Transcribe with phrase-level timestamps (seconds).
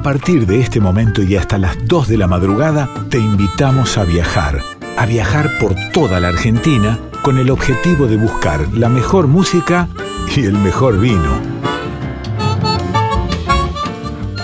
[0.00, 4.04] A partir de este momento y hasta las 2 de la madrugada, te invitamos a
[4.04, 4.62] viajar.
[4.96, 9.88] A viajar por toda la Argentina con el objetivo de buscar la mejor música
[10.34, 11.38] y el mejor vino.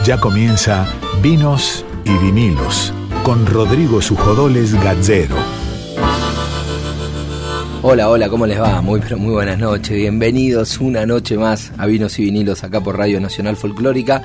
[0.05, 0.87] Ya comienza
[1.23, 2.93] Vinos y Vinilos
[3.23, 5.37] con Rodrigo Sujodoles Gazzero.
[7.81, 8.83] Hola, hola, ¿cómo les va?
[8.83, 9.97] Muy, muy buenas noches.
[9.97, 14.23] Bienvenidos una noche más a Vinos y Vinilos acá por Radio Nacional Folclórica.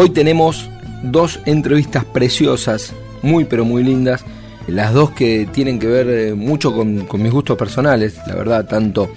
[0.00, 0.70] Hoy tenemos
[1.02, 4.24] dos entrevistas preciosas, muy pero muy lindas.
[4.68, 9.10] Las dos que tienen que ver eh, mucho con, mis gustos personales, la verdad, tanto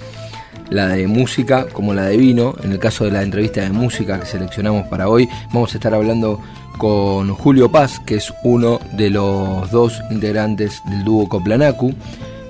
[0.71, 2.55] la de música como la de vino.
[2.63, 5.93] En el caso de la entrevista de música que seleccionamos para hoy, vamos a estar
[5.93, 6.39] hablando
[6.79, 11.93] con Julio Paz, que es uno de los dos integrantes del dúo Coplanacu,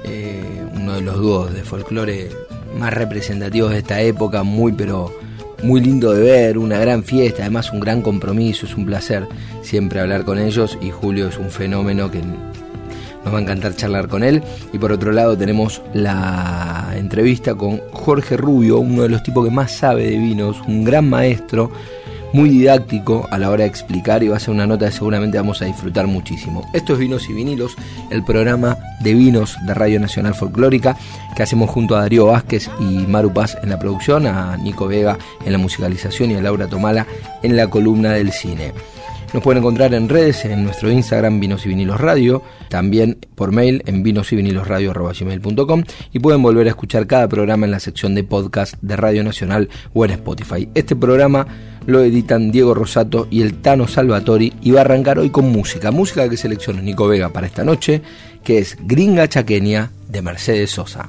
[0.06, 2.30] eh, uno de los dúos de folclore
[2.80, 5.12] más representativos de esta época, muy pero
[5.64, 9.28] muy lindo de ver, una gran fiesta, además un gran compromiso, es un placer
[9.62, 12.20] siempre hablar con ellos y Julio es un fenómeno que
[13.24, 14.42] nos va a encantar charlar con él.
[14.74, 19.52] Y por otro lado tenemos la entrevista con Jorge Rubio, uno de los tipos que
[19.52, 21.72] más sabe de vinos, un gran maestro
[22.34, 25.38] muy didáctico a la hora de explicar y va a ser una nota que seguramente
[25.38, 26.70] vamos a disfrutar muchísimo.
[26.74, 27.76] Esto es Vinos y Vinilos,
[28.10, 30.98] el programa de vinos de Radio Nacional Folclórica
[31.36, 35.18] que hacemos junto a Darío Vázquez y Maru Paz en la producción, a Nico Vega
[35.46, 37.08] en la musicalización y a Laura Tomala
[37.42, 38.74] en la columna del cine.
[39.34, 43.82] Nos pueden encontrar en redes, en nuestro Instagram Vinos y Vinilos Radio, también por mail
[43.86, 44.68] en vinos y vinilos
[46.12, 49.70] y pueden volver a escuchar cada programa en la sección de podcast de Radio Nacional
[49.94, 50.68] o en Spotify.
[50.76, 51.48] Este programa
[51.86, 55.92] lo editan Diego Rosato y el Tano Salvatori y va a arrancar hoy con música,
[55.92, 58.02] música que selecciona Nico Vega para esta noche,
[58.44, 61.08] que es Gringa Chaqueña de Mercedes Sosa.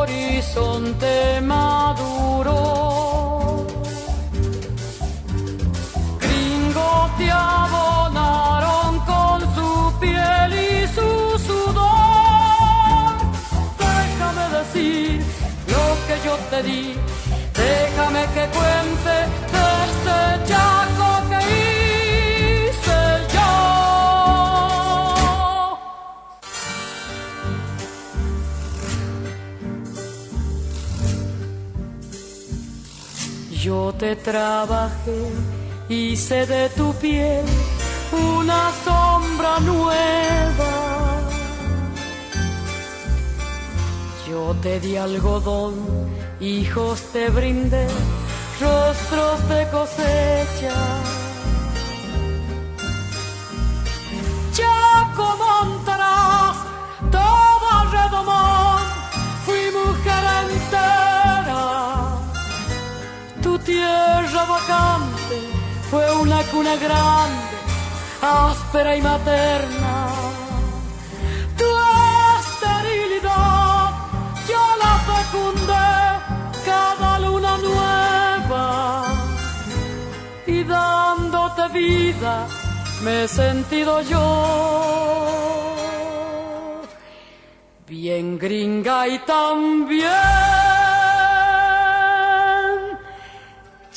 [0.00, 2.56] Horizonte maduro.
[6.20, 11.10] Gringos te abonaron con su piel y su
[11.46, 13.12] sudor.
[13.78, 15.22] Déjame decir
[15.74, 16.82] lo que yo te di,
[17.64, 19.16] déjame que cuente
[19.54, 20.18] desde
[20.48, 20.99] Chaco
[34.00, 35.20] te trabajé,
[35.90, 37.44] hice de tu piel
[38.38, 40.72] una sombra nueva.
[44.26, 45.74] Yo te di algodón,
[46.40, 47.86] hijos te brindé,
[48.58, 51.09] rostros de cosecha.
[63.70, 65.38] Tierra vacante
[65.90, 67.56] fue una cuna grande,
[68.20, 69.96] áspera y materna.
[71.60, 71.70] Tu
[72.38, 73.90] esterilidad
[74.50, 75.90] yo la fecundé
[76.70, 79.04] cada luna nueva
[80.46, 82.46] y dándote vida
[83.02, 84.80] me he sentido yo
[88.38, 90.49] gringa y también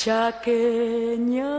[0.03, 1.51] chaqueña.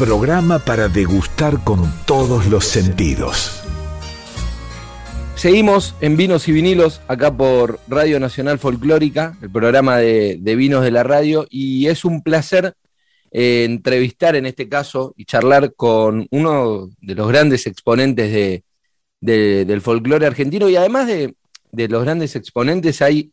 [0.00, 3.62] Programa para degustar con todos los sentidos.
[5.34, 10.84] Seguimos en Vinos y Vinilos, acá por Radio Nacional Folclórica, el programa de, de vinos
[10.84, 12.74] de la radio, y es un placer
[13.30, 18.62] eh, entrevistar en este caso y charlar con uno de los grandes exponentes
[19.20, 21.34] del folclore argentino y además de,
[21.72, 23.32] los grandes exponentes hay,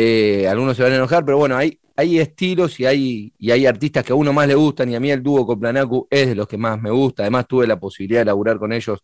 [0.00, 3.66] eh, algunos se van a enojar, pero bueno, hay, hay estilos y hay, y hay
[3.66, 6.28] artistas que a uno más le gustan y a mí el dúo con Planacu es
[6.28, 9.00] de los que más me gusta, además tuve la posibilidad de laburar con ellos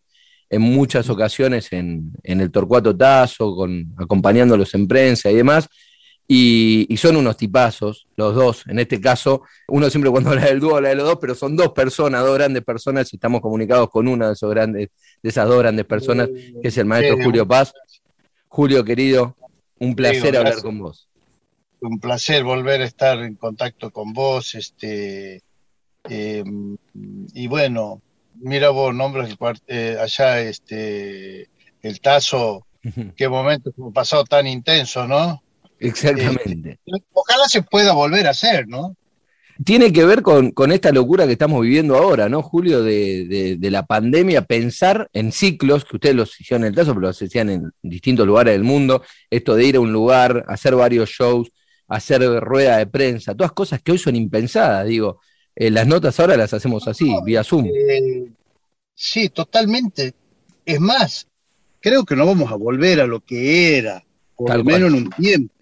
[0.49, 5.67] en muchas ocasiones en, en el Torcuato Tazo, con, acompañándolos en prensa y demás,
[6.29, 8.63] y, son unos tipazos, los dos.
[8.67, 11.57] En este caso, uno siempre cuando habla del dúo habla de los dos, pero son
[11.57, 15.45] dos personas, dos grandes personas, y estamos comunicados con una de, esos grandes, de esas
[15.45, 17.73] dos grandes personas, que es el maestro Julio Paz.
[18.47, 19.35] Julio, querido,
[19.79, 21.07] un placer hablar con vos.
[21.81, 24.55] Un placer volver a estar en contacto con vos.
[24.55, 25.41] Este,
[26.03, 26.77] em,
[27.33, 28.01] y bueno,
[28.35, 29.35] mira vos, nombres
[29.67, 31.49] eh, allá, este,
[31.81, 32.65] el Tazo,
[33.15, 35.41] qué momento hemos pasado tan intenso, ¿no?
[35.79, 36.79] Exactamente.
[36.85, 38.95] Eh, ojalá se pueda volver a hacer, ¿no?
[39.63, 42.83] Tiene que ver con, esta locura que estamos viviendo ahora, ¿no, Julio?
[42.83, 47.21] De, la pandemia, pensar en ciclos, que ustedes los hicieron en el caso, pero los
[47.21, 51.51] hacían en distintos lugares del mundo, esto de ir a un lugar, hacer varios shows,
[51.87, 55.21] hacer rueda de prensa, todas cosas que hoy son impensadas, digo.
[55.55, 57.67] Eh, las notas ahora las hacemos así, vía Zoom.
[57.67, 58.27] Eh,
[58.93, 60.13] sí, totalmente.
[60.65, 61.27] Es más,
[61.79, 64.03] creo que no vamos a volver a lo que era,
[64.35, 65.54] por lo menos en un tiempo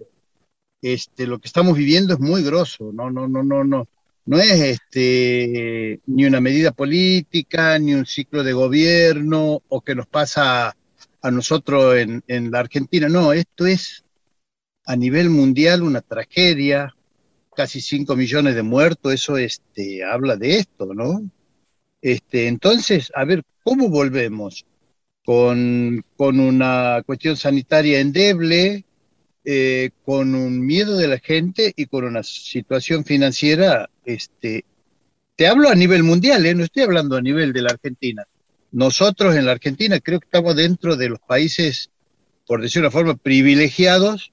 [0.84, 3.88] este, lo que estamos viviendo es muy grosso, no, no, no, no, no.
[4.26, 10.08] No es este, ni una medida política, ni un ciclo de gobierno, o que nos
[10.08, 10.78] pasa
[11.22, 13.10] a nosotros en, en la Argentina.
[13.10, 14.06] No, esto es
[14.86, 16.94] a nivel mundial una tragedia,
[17.56, 21.22] casi 5 millones de muertos, eso este, habla de esto, ¿no?
[22.02, 24.66] Este, entonces, a ver, ¿cómo volvemos?
[25.26, 28.84] Con, con una cuestión sanitaria endeble,
[29.46, 34.64] eh, con un miedo de la gente y con una situación financiera, este,
[35.36, 36.56] te hablo a nivel mundial, ¿eh?
[36.56, 38.24] no estoy hablando a nivel de la Argentina.
[38.72, 41.90] Nosotros en la Argentina creo que estamos dentro de los países,
[42.48, 44.32] por decir una forma, privilegiados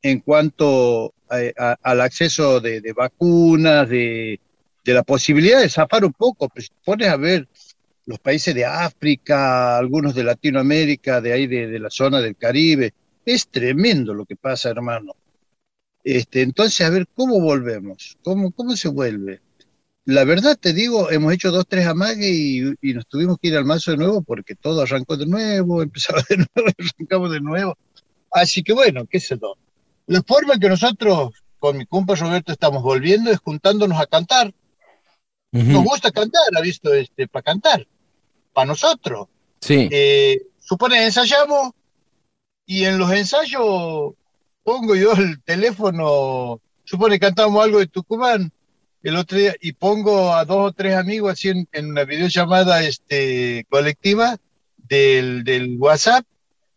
[0.00, 4.40] en cuanto al acceso de, vacunas, de,
[4.84, 6.48] la posibilidad de zafar un poco.
[6.48, 7.46] Pues pones a ver
[8.06, 13.48] los países de África, algunos de Latinoamérica, de ahí de la zona del Caribe, es
[13.48, 15.14] tremendo lo que pasa, hermano.
[16.04, 18.16] Este, entonces, a ver, ¿cómo volvemos?
[18.22, 19.40] ¿Cómo, cómo se vuelve?
[20.04, 23.64] La verdad te digo, hemos hecho dos, tres amagues y, nos tuvimos que ir al
[23.64, 27.78] mazo de nuevo porque todo arrancó de nuevo, empezaba de nuevo, arrancamos de nuevo.
[28.30, 29.54] Así que bueno, qué sé yo.
[30.06, 34.52] La forma en que nosotros con mi compa Roberto estamos volviendo es juntándonos a cantar.
[35.52, 37.86] Nos gusta cantar, ha visto, este, para cantar,
[38.52, 39.28] para nosotros.
[39.60, 39.86] Sí.
[39.92, 41.72] Eh, supone, ensayamos,
[42.72, 44.14] y en los ensayos
[44.64, 48.50] pongo yo el teléfono, supone que cantamos algo de Tucumán
[49.02, 53.66] el otro día y pongo a dos o tres amigos así en, una videollamada este,
[53.68, 54.38] colectiva
[54.88, 56.24] del, del, WhatsApp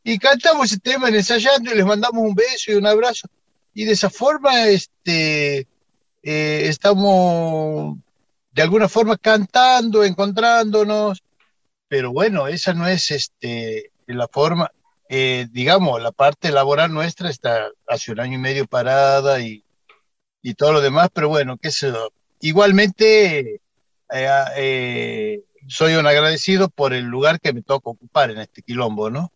[0.04, 3.30] y cantamos ese tema en ensayando y les mandamos un beso y un abrazo.
[3.74, 5.66] Y de esa forma este,
[6.24, 7.98] eh, estamos
[8.52, 11.24] de alguna forma cantando, encontrándonos,
[11.88, 14.72] pero bueno, esa no es este, la forma,
[15.10, 19.64] eh, digamos, la parte laboral nuestra está hace un año y medio parada y,
[20.42, 21.92] y todo lo demás, pero bueno, qué sé
[22.42, 23.62] Igualmente,
[24.14, 29.10] eh, eh, soy un agradecido por el lugar que me toca ocupar en este quilombo,
[29.10, 29.32] ¿no?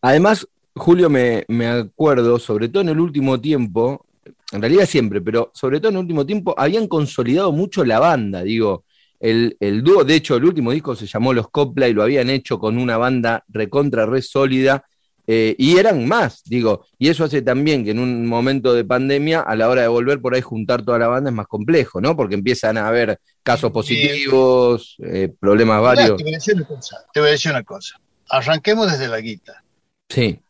[0.00, 4.06] Además, Julio, me, me acuerdo, sobre todo en el último tiempo,
[4.52, 8.42] en realidad siempre, pero sobre todo en el último tiempo, habían consolidado mucho la banda,
[8.42, 8.84] digo,
[9.20, 12.30] el, el, dúo, de hecho, el último disco se llamó Los Copla y lo habían
[12.30, 14.84] hecho con una banda recontra, re sólida,
[15.28, 19.40] eh, y eran más, digo, y eso hace también que en un momento de pandemia,
[19.40, 22.16] a la hora de volver por ahí juntar toda la banda es más complejo, ¿no?
[22.16, 26.16] Porque empiezan a haber casos positivos, eh, problemas varios.
[26.16, 28.00] Te voy, a decir una cosa, te voy a decir una cosa.
[28.28, 29.64] Arranquemos desde la guita.
[30.08, 30.40] Sí.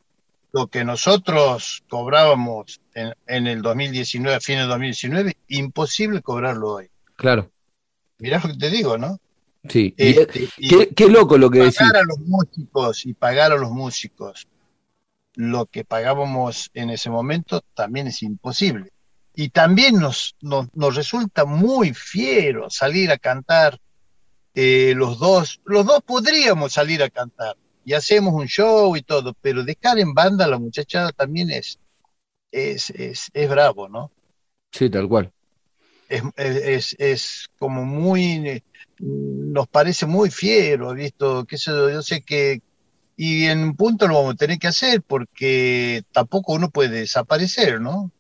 [0.53, 6.91] Lo que nosotros cobrábamos en, en el 2019, a fines de 2019, imposible cobrarlo hoy.
[7.17, 7.51] Claro.
[8.19, 9.19] Mirá lo que te digo, ¿no?
[9.69, 9.95] Sí.
[9.97, 11.89] Este, y, qué, qué, loco lo que pagar decís.
[11.89, 14.47] Pagar a los músicos y pagar a los músicos
[15.37, 18.91] lo que pagábamos en ese momento también es imposible.
[19.35, 23.79] Y también nos, nos, nos resulta muy fiero salir a cantar
[24.55, 25.61] eh, los dos.
[25.67, 27.55] Los dos podríamos salir a cantar
[27.85, 31.79] y hacemos un show y todo, pero dejar en banda a la muchachada también es,
[32.51, 34.11] es, es, es bravo, ¿no?
[34.73, 35.31] Sí, tal cual.
[36.09, 38.63] Es, es, es, como muy,
[38.99, 42.63] nos parece muy fiero, visto, que yo, yo sé que,
[43.17, 47.81] y en un punto lo vamos a tener que hacer porque tampoco uno puede desaparecer,
[47.81, 48.13] ¿no?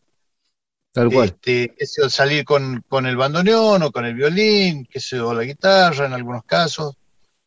[0.93, 1.29] Tal cual.
[1.29, 5.43] Este, eso, salir con, con, el bandoneón o con el violín, que sea, o la
[5.43, 6.97] guitarra en algunos casos,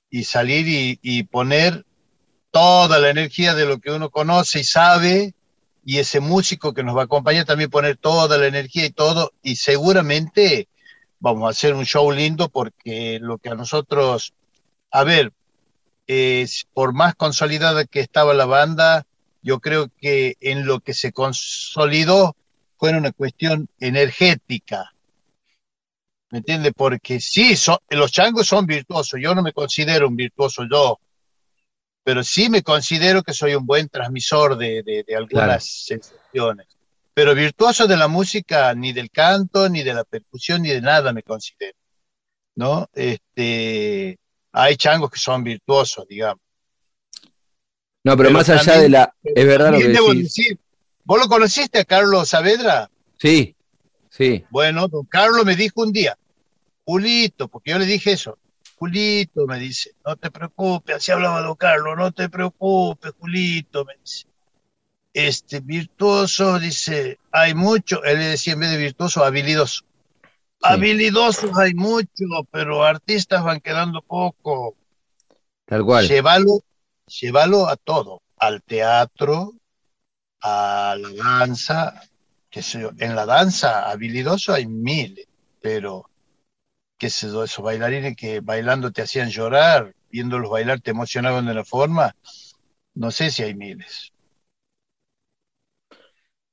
[0.09, 1.83] y salir y, y, poner
[2.51, 5.33] toda la energía de lo que uno conoce y sabe,
[5.83, 9.31] y ese músico que nos va a acompañar también poner toda la energía y todo,
[9.41, 10.67] y seguramente
[11.19, 14.33] vamos a hacer un show lindo porque lo que a nosotros,
[14.91, 15.33] a ver,
[16.73, 19.05] por más consolidada que estaba la banda,
[19.41, 22.35] yo creo que en lo que se consolidó
[22.77, 24.93] fue una cuestión energética.
[26.31, 26.71] ¿Me entiende?
[26.71, 29.19] Porque sí, son, los changos son virtuosos.
[29.21, 30.99] Yo no me considero un virtuoso yo,
[32.03, 35.61] pero sí me considero que soy un buen transmisor de, de, de algunas claro.
[35.61, 36.67] sensaciones.
[37.13, 41.11] Pero virtuoso de la música, ni del canto, ni de la percusión, ni de nada
[41.11, 41.77] me considero.
[42.55, 42.87] ¿No?
[42.93, 44.17] Este,
[44.51, 46.41] hay changos que son virtuosos, digamos.
[48.03, 49.13] No, pero, pero más allá también, de la.
[49.23, 50.23] Es verdad lo que debo decís.
[50.23, 50.59] decir.
[51.03, 52.89] ¿Vos lo conociste a Carlos Saavedra?
[53.17, 53.55] Sí,
[54.09, 54.45] sí.
[54.49, 56.17] Bueno, don Carlos me dijo un día,
[56.85, 58.37] Julito, porque yo le dije eso.
[58.79, 63.95] Julito me dice, no te preocupes, así hablaba don Carlos, no te preocupes, Julito, me
[64.01, 64.25] dice.
[65.11, 69.83] Este virtuoso, dice, hay mucho, él le decía en vez de virtuoso, habilidoso.
[69.83, 70.59] Sí.
[70.61, 74.75] Habilidosos hay mucho, pero artistas van quedando poco.
[75.65, 76.07] Tal cual.
[76.07, 76.63] Llévalo,
[77.05, 79.55] llévalo a todo, al teatro,
[80.41, 82.01] a la danza,
[82.49, 82.91] que sé yo.
[82.97, 85.27] En la danza, habilidoso hay miles,
[85.59, 86.09] pero
[86.99, 91.53] qué sé yo, esos bailarines que bailando te hacían llorar, viéndolos bailar te emocionaban de
[91.53, 92.15] una forma,
[92.95, 94.13] no sé si hay miles.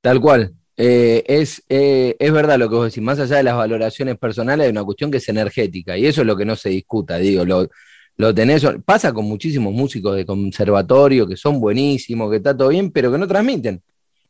[0.01, 0.53] Tal cual.
[0.79, 4.65] Eh, es, eh, es verdad lo que vos decís, más allá de las valoraciones personales,
[4.65, 7.43] hay una cuestión que es energética, y eso es lo que no se discuta, digo,
[7.45, 7.67] lo,
[8.15, 12.91] lo tenés, pasa con muchísimos músicos de conservatorio que son buenísimos, que está todo bien,
[12.91, 13.81] pero que no transmiten.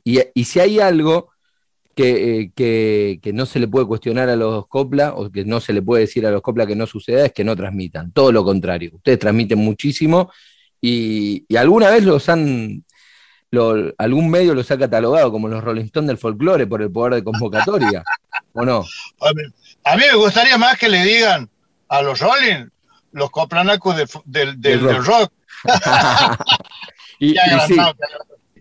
[0.06, 1.32] Y, y si hay algo
[1.98, 5.60] que, eh, que, que, no se le puede cuestionar a los copla, o que no
[5.60, 8.32] se le puede decir a los copla que no suceda, es que no transmitan, todo
[8.32, 10.32] lo contrario, ustedes transmiten muchísimo,
[10.80, 12.86] y, y alguna vez los han
[13.50, 17.16] lo, algún medio los ha catalogado como los Rolling Stones del folclore por el poder
[17.16, 18.04] de convocatoria,
[18.54, 18.86] ¿o no?
[19.22, 19.42] A mí,
[19.86, 21.50] a mí, me gustaría más que le digan
[21.90, 22.68] a los Rolling
[23.12, 24.92] los coplanacos de, de, de, del, rock.
[24.92, 25.32] Del rock.
[27.20, 27.38] y, y
[27.68, 27.76] sí.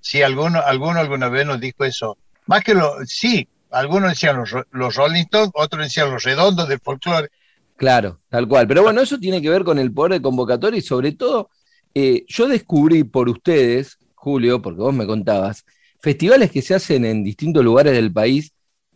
[0.00, 2.16] sí, alguno, alguno alguna vez nos dijo eso.
[2.47, 6.81] Más que lo, sí, algunos decían los, los Rolling Stones, otros decían los redondos del
[6.81, 7.29] folclore.
[7.76, 8.67] Claro, tal cual.
[8.67, 11.50] Pero bueno, eso tiene que ver con el poder de convocatoria y sobre todo,
[11.95, 15.65] eh, yo descubrí por ustedes Julio, porque vos me contabas,
[16.00, 18.53] festivales que se hacen en distintos lugares del país,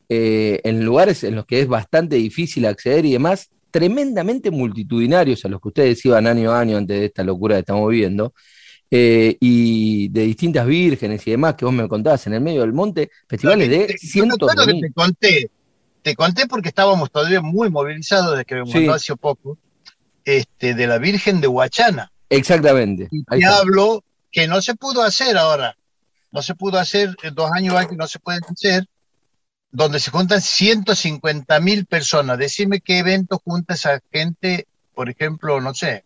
[0.08, 5.48] eh, en lugares en los que es bastante difícil acceder y demás, tremendamente multitudinarios a
[5.48, 8.34] los que ustedes iban año a año antes de esta locura que estamos viviendo,
[8.90, 12.72] eh, y de distintas vírgenes y demás que vos me contabas en el medio del
[12.72, 14.80] monte, festivales no, de te, cientos de.
[14.80, 15.50] Te conté,
[16.02, 18.74] te conté porque estábamos todavía muy movilizados desde que me Sí.
[18.78, 19.58] mandó hace poco,
[20.24, 22.10] este, de la Virgen de Huachana.
[22.28, 23.08] Exactamente.
[23.10, 25.76] Y te hablo que no se pudo hacer ahora.
[26.32, 28.86] No se pudo hacer en dos años antes, no se puede hacer,
[29.72, 32.38] donde se juntan 150 mil personas.
[32.38, 36.04] Decime qué evento junta esa gente, por ejemplo, no sé.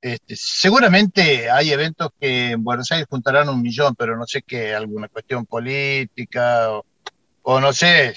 [0.00, 4.74] Este, seguramente hay eventos que en Buenos Aires juntarán un millón, pero no sé qué,
[4.74, 6.86] alguna cuestión política o,
[7.42, 8.14] o no sé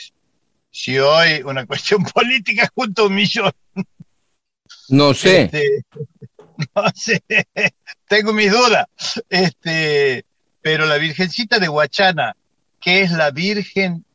[0.70, 3.52] si hoy una cuestión política junto a un millón.
[4.90, 5.44] No sé.
[5.44, 5.86] Este,
[6.76, 7.24] no sé,
[8.08, 8.86] tengo mis dudas.
[9.30, 10.26] Este,
[10.62, 12.36] pero la Virgencita de Huachana,
[12.80, 14.06] que es la Virgen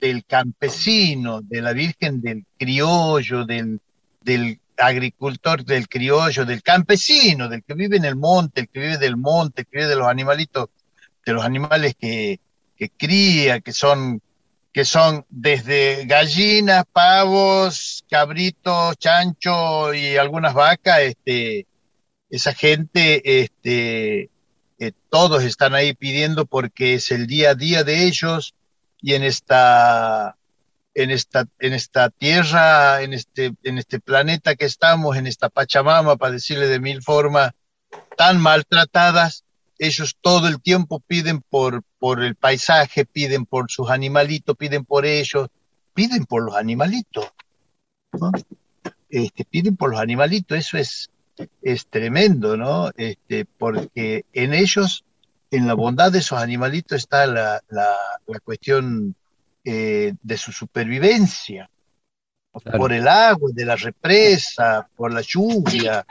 [0.00, 3.80] del campesino, de la Virgen del criollo, del,
[4.20, 8.98] del agricultor, del criollo, del campesino, del que vive en el monte, el que vive
[8.98, 10.68] del monte, el que vive de los animalitos,
[11.24, 12.40] de los animales que,
[12.76, 14.20] que cría, que son
[14.74, 21.68] que son desde gallinas, pavos, cabritos, chancho y algunas vacas, este,
[22.28, 24.30] esa gente, este,
[24.80, 28.56] eh, todos están ahí pidiendo porque es el día a día de ellos
[29.00, 30.36] y en esta,
[30.94, 36.16] en esta, en esta tierra, en este, en este planeta que estamos, en esta Pachamama,
[36.16, 37.52] para decirle de mil formas,
[38.16, 39.44] tan maltratadas,
[39.78, 45.04] ellos todo el tiempo piden por, por el paisaje, piden por sus animalitos, piden por
[45.04, 45.48] ellos,
[45.94, 47.32] piden por los animalitos.
[49.08, 51.10] Este, piden por los animalitos, eso es,
[51.62, 52.90] es tremendo, ¿no?
[52.96, 55.04] Este, porque en ellos,
[55.50, 57.94] en la bondad de esos animalitos está la, la,
[58.44, 59.14] cuestión
[59.64, 61.68] eh, de su supervivencia.
[62.78, 66.06] Por el agua, de la represa, por la lluvia,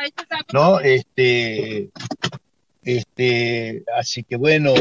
[0.51, 0.81] ¿no?
[0.81, 1.89] Este,
[2.81, 4.73] este, así que bueno,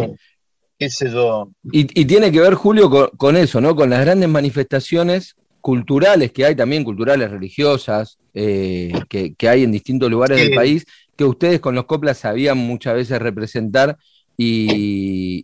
[0.88, 1.50] sé yo.
[1.64, 3.76] Y, y tiene que ver, Julio, con, eso, ¿no?
[3.76, 10.10] Con las grandes manifestaciones culturales que hay también, culturales, religiosas, eh, que, hay en distintos
[10.10, 10.84] lugares del país,
[11.16, 13.96] que ustedes con los coplas sabían muchas veces representar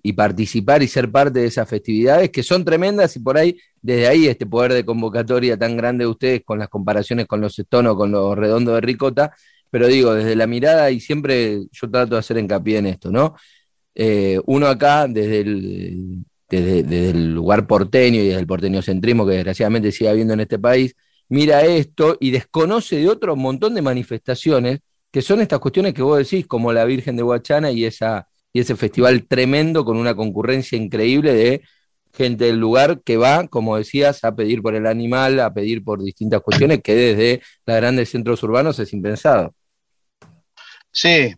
[0.03, 4.09] y, participar y ser parte de esas festividades que son tremendas y por ahí, desde
[4.09, 7.95] ahí este poder de convocatoria tan grande de ustedes con las comparaciones con los estonos,
[7.97, 9.33] con los redondos de ricota,
[9.71, 13.37] pero digo, desde la mirada, y siempre yo trato de hacer hincapié en esto, ¿no?
[13.95, 19.35] Eh, uno acá, desde el, desde, el lugar porteño y desde el porteño centrismo que
[19.35, 20.95] desgraciadamente sigue habiendo en este país,
[21.29, 24.81] mira esto y desconoce de otro montón de manifestaciones
[25.11, 28.61] que son estas cuestiones que vos decís, como la Virgen de Huachana y, esa, y
[28.61, 31.63] ese festival tremendo con una concurrencia increíble de
[32.13, 36.03] gente del lugar que va, como decías, a pedir por el animal, a pedir por
[36.03, 39.55] distintas cuestiones que desde los grandes centros urbanos es impensado.
[40.91, 41.37] Sí.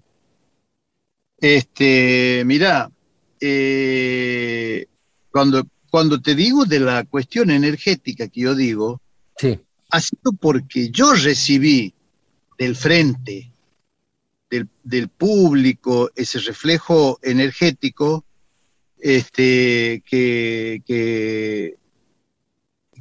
[1.38, 2.90] Este, mira,
[3.38, 4.86] eh,
[5.30, 9.02] cuando, cuando te digo de la cuestión energética que yo digo,
[9.36, 9.60] sí.
[9.90, 11.92] ha sido porque yo recibí
[12.56, 13.52] del frente,
[14.50, 18.24] del, público, ese reflejo energético
[18.98, 21.76] este, que, que,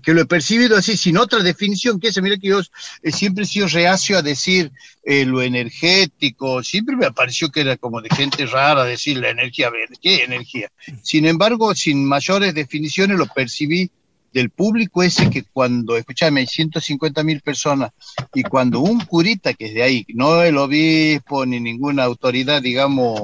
[0.02, 2.22] que lo he percibido así, sin otra definición que esa.
[2.22, 2.62] Mira que yo
[3.02, 4.72] eh, siempre he sido reacio a decir
[5.04, 9.72] eh, lo energético, siempre me pareció que era como de gente rara decir la energía,
[10.02, 10.72] ¿qué energía?
[11.04, 13.92] Sin embargo, sin mayores definiciones lo percibí
[14.34, 17.92] del público ese que cuando, escúchame, hay 150 mil personas
[18.34, 23.22] y cuando un curita que es de ahí, no el obispo ni ninguna autoridad, digamos,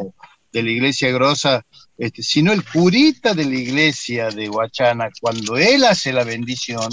[0.51, 1.65] de la iglesia grosa,
[1.97, 6.89] este, sino el curita de la iglesia de Huachana, cuando él hace la bendición,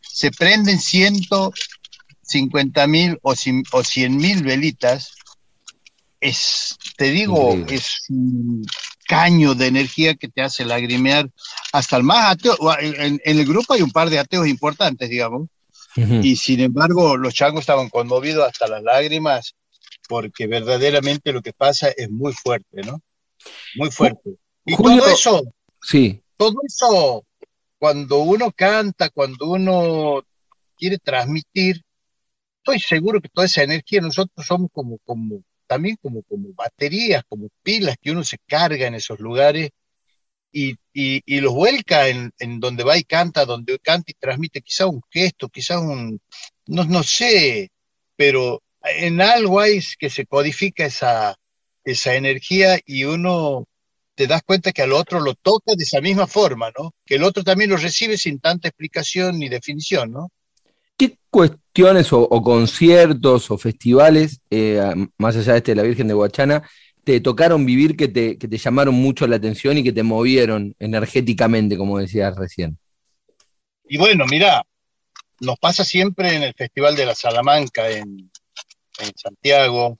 [0.00, 5.12] se prenden 150 mil o, 100 mil velitas,
[6.20, 8.06] es, te digo, es
[9.06, 11.30] caño de energía que te hace lagrimear
[11.72, 12.56] hasta el más ateo.
[12.80, 15.48] En, el grupo hay un par de ateos importantes, digamos,
[15.96, 19.54] y sin embargo los changos estaban conmovidos hasta las lágrimas
[20.08, 23.00] porque verdaderamente lo que pasa es muy fuerte, ¿no?
[23.76, 24.36] muy fuerte.
[24.64, 25.42] Y todo eso,
[25.82, 26.22] sí.
[26.36, 27.24] todo eso,
[27.78, 30.22] cuando uno canta, cuando uno
[30.76, 31.82] quiere transmitir,
[32.58, 35.42] estoy seguro que toda esa energía nosotros somos como, como,
[35.74, 39.70] también como, como baterías, como pilas que uno se carga en esos lugares
[40.52, 44.86] y, y, los vuelca en, en, donde va y canta, donde canta y transmite quizá
[44.86, 46.20] un gesto, quizá un,
[46.66, 47.72] no, no sé,
[48.14, 51.34] pero en algo hay que se codifica esa,
[51.82, 53.64] esa energía y uno
[54.14, 56.92] te das cuenta que al otro lo toca de esa misma forma, ¿no?
[57.04, 60.30] Que el otro también lo recibe sin tanta explicación ni definición, ¿no?
[60.96, 64.80] ¿Qué cuestiones o, conciertos o festivales, eh,
[65.18, 66.68] más allá de este de la Virgen de Huachana,
[67.02, 70.74] te tocaron vivir que te, que te llamaron mucho la atención y que te movieron
[70.78, 72.78] energéticamente, como decías recién?
[73.86, 74.62] Y bueno, mira,
[75.40, 78.30] nos pasa siempre en el Festival de la Salamanca en
[79.16, 79.98] Santiago,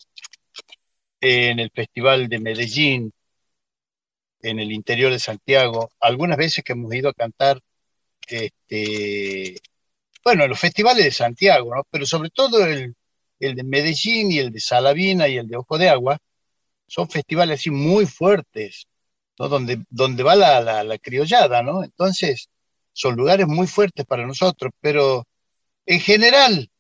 [1.21, 3.13] en el Festival de Medellín,
[4.43, 7.61] en el interior de Santiago, algunas veces que hemos ido a cantar
[8.29, 9.59] este,
[10.25, 11.85] bueno, los festivales de Santiago, ¿no?
[11.91, 12.95] Pero sobre todo el,
[13.41, 16.19] el de Medellín y el de Salavina y el de Ojo de Agua,
[16.87, 18.87] son festivales así muy fuertes,
[19.39, 19.49] ¿no?
[19.49, 21.85] Donde, donde va la, la, criollada, ¿no?
[21.85, 22.49] Entonces,
[22.93, 25.27] son lugares muy fuertes para nosotros, pero
[25.87, 26.71] en general,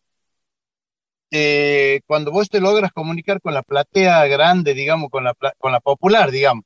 [1.30, 5.80] eh, cuando vos te logras comunicar con la platea grande, digamos, con la, con la
[5.80, 6.64] popular, digamos,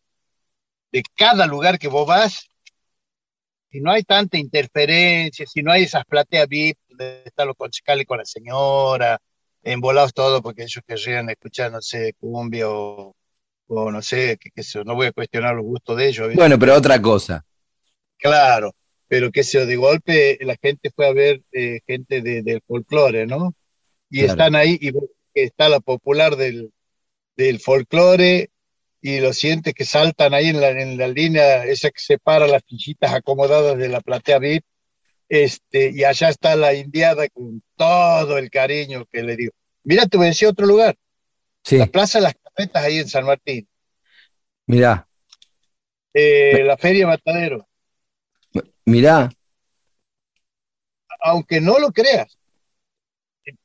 [0.92, 2.47] de cada lugar que vos vas,
[3.70, 8.06] si no hay tanta interferencia, si no hay esas plateas VIP donde están los concejales
[8.06, 9.18] con la señora,
[9.62, 13.14] embolados todos porque ellos querrían escuchar, no sé, cumbia o,
[13.68, 16.34] no sé, qué sé no voy a cuestionar los gustos de ellos.
[16.34, 17.44] Bueno, pero otra cosa.
[18.16, 18.72] Claro,
[19.06, 23.26] pero que se de golpe la gente fue a ver eh, gente de, del folclore,
[23.26, 23.54] ¿no?
[24.10, 24.90] Y están ahí y
[25.34, 26.72] está la popular del,
[27.36, 28.50] del folclore
[29.00, 32.62] y lo sientes que saltan ahí en la, en la línea, esa que separa las
[32.64, 34.64] fichitas acomodadas de la platea VIP,
[35.28, 39.52] este, y allá está la indiada con todo el cariño que le digo.
[39.84, 40.96] Mira, te voy a decir otro lugar.
[41.70, 43.68] La Plaza de las Carretas ahí en San Martín.
[44.66, 45.06] Mira.
[46.14, 47.68] Eh, la Feria Matadero.
[48.84, 49.30] Mira.
[51.20, 52.38] Aunque no lo creas,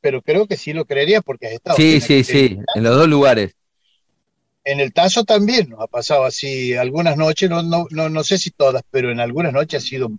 [0.01, 1.77] pero creo que sí lo creería porque has estado.
[1.77, 3.55] Sí, sí, sí, en los dos lugares.
[4.65, 8.51] En el Tazo también nos ha pasado así, algunas noches, no, no, no, sé si
[8.51, 10.09] todas, pero en algunas noches ha sido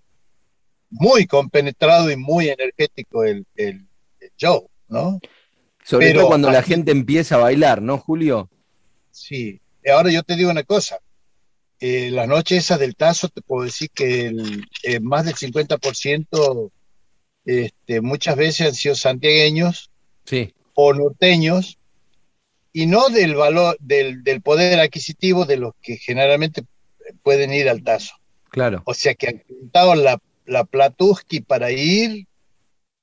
[0.90, 3.86] muy compenetrado y muy energético el, el,
[4.36, 5.20] show, ¿no?
[5.82, 8.50] Sobre todo cuando la gente empieza a bailar, ¿no, Julio?
[9.10, 10.98] Sí, ahora yo te digo una cosa,
[11.80, 16.70] eh, las noches esas del Tazo te puedo decir que el, eh, más del 50%
[17.44, 19.90] este, muchas veces han sido santiagueños
[20.24, 20.54] sí.
[20.74, 21.78] o norteños
[22.76, 26.64] y no del valor, del, poder adquisitivo de los que generalmente
[27.22, 28.16] pueden ir al tazo.
[28.50, 28.82] Claro.
[28.84, 32.26] O sea que han juntado la, la Platuski para ir,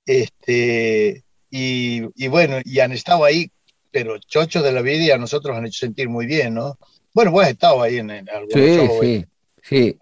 [0.06, 3.50] este, y, bueno, y han estado ahí,
[3.92, 6.78] pero chochos de la vida y a nosotros han hecho sentir muy bien, ¿no?
[7.14, 9.26] Bueno, vos has estado ahí en, algún Sí, sí,
[9.64, 9.98] sí.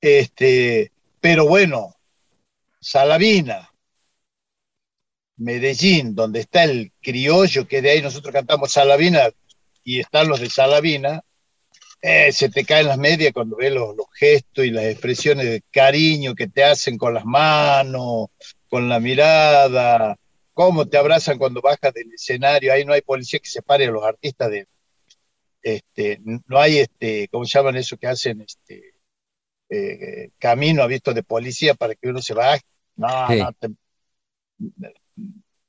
[0.00, 1.94] Este, pero bueno,
[2.80, 3.69] Salavina,
[5.40, 9.30] Medellín, donde está el criollo, que de ahí nosotros cantamos Salavina
[9.82, 11.22] y están los de Salavina,
[12.02, 16.34] eh, se te caen las medias cuando ves los, gestos y las expresiones de cariño
[16.34, 18.28] que te hacen con las manos,
[18.68, 20.16] con la mirada,
[20.52, 24.04] cómo te abrazan cuando bajas del escenario, ahí no hay policía que separe a los
[24.04, 24.66] artistas de,
[25.62, 28.42] este, no hay este, ¿cómo se llaman eso que hacen?
[28.42, 28.94] Este,
[29.70, 32.62] eh, camino visto de policía para que uno se baje.
[32.96, 33.68] No, no, te,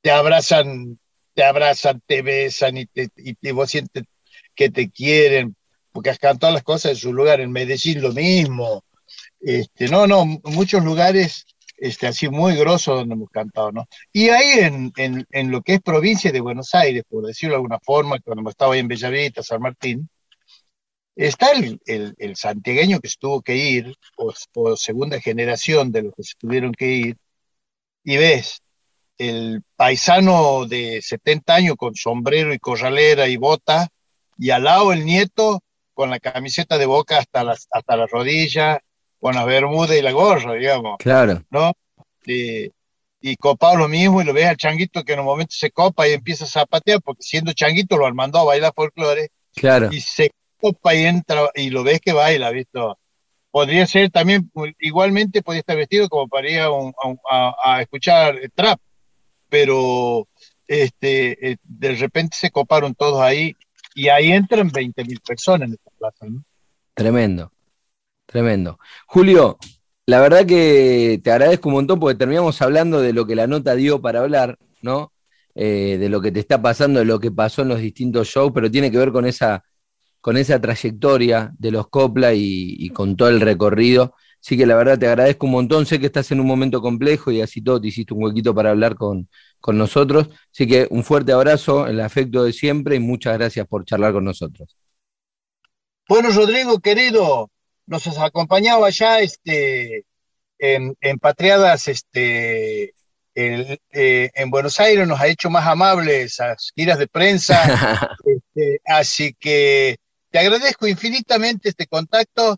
[0.02, 1.00] te abrazan,
[1.34, 4.04] te abrazan, te besan y, te, vos sientes
[4.56, 5.56] que te quieren,
[5.92, 8.84] porque has cantado las cosas en su lugar, en Medellín lo mismo.
[9.40, 11.46] Este, no, no, muchos lugares
[11.78, 13.88] este, así muy grosos donde hemos cantado, ¿no?
[14.14, 17.80] Y ahí en, en, lo que es provincia de Buenos Aires, por decirlo de alguna
[17.80, 20.10] forma, cuando estado ahí en Bellavista, San Martín,
[21.16, 26.04] está el, el, el santiagueño que se tuvo que ir, o, o segunda generación de
[26.04, 27.18] los que se tuvieron que ir,
[28.04, 28.62] y ves
[29.22, 33.88] el paisano de 70 años con sombrero y corralera y bota,
[34.38, 35.62] y al lado el nieto
[35.94, 38.80] con la camiseta de boca hasta las, hasta las rodillas,
[39.20, 40.98] con la bermuda y la gorra, digamos.
[40.98, 41.44] Claro.
[41.52, 41.74] ¿No?
[42.26, 42.72] Y,
[43.22, 46.08] y copado lo mismo, y lo ves al changuito que en un momento se copa
[46.08, 49.30] y empieza a zapatear, porque siendo changuito lo han mandado a bailar folclore.
[49.56, 49.90] Claro.
[49.92, 52.98] Y se copa y entra, y lo ves que baila, ¿visto?
[53.52, 58.80] Podría ser también, igualmente podría estar vestido como para ir a, a escuchar trap
[59.52, 60.30] pero
[60.66, 63.54] este, eh, de repente se coparon todos ahí
[63.94, 66.26] y ahí entran 20 mil personas en esta plaza.
[66.94, 67.52] Tremendo,
[68.26, 68.80] tremendo.
[69.06, 69.58] Julio,
[70.06, 73.76] la verdad que te agradezco un montón porque terminamos hablando de lo que la nota
[73.76, 75.12] dio para hablar, ¿no?
[75.54, 78.54] Eh, de lo que te está pasando, de lo que pasó en los distintos shows,
[78.56, 79.66] pero tiene que ver con esa,
[80.22, 84.16] con esa trayectoria de los Copla y con todo el recorrido.
[84.44, 87.32] Así que la verdad te agradezco un montón, sé que estás en un momento complejo
[87.32, 89.30] y así todo te hiciste un huequito para hablar con,
[89.68, 90.30] nosotros.
[90.52, 94.26] Así que un fuerte abrazo, el afecto de siempre y muchas gracias por charlar con
[94.26, 94.76] nosotros.
[96.10, 97.52] Bueno, Rodrigo, querido,
[97.86, 100.06] nos has acompañado allá este,
[100.58, 102.96] en, Patriadas este,
[103.36, 108.18] eh, en Buenos Aires, nos ha hecho más amables esas giras de prensa.
[108.24, 109.98] Este, así que
[110.30, 112.58] te agradezco infinitamente este contacto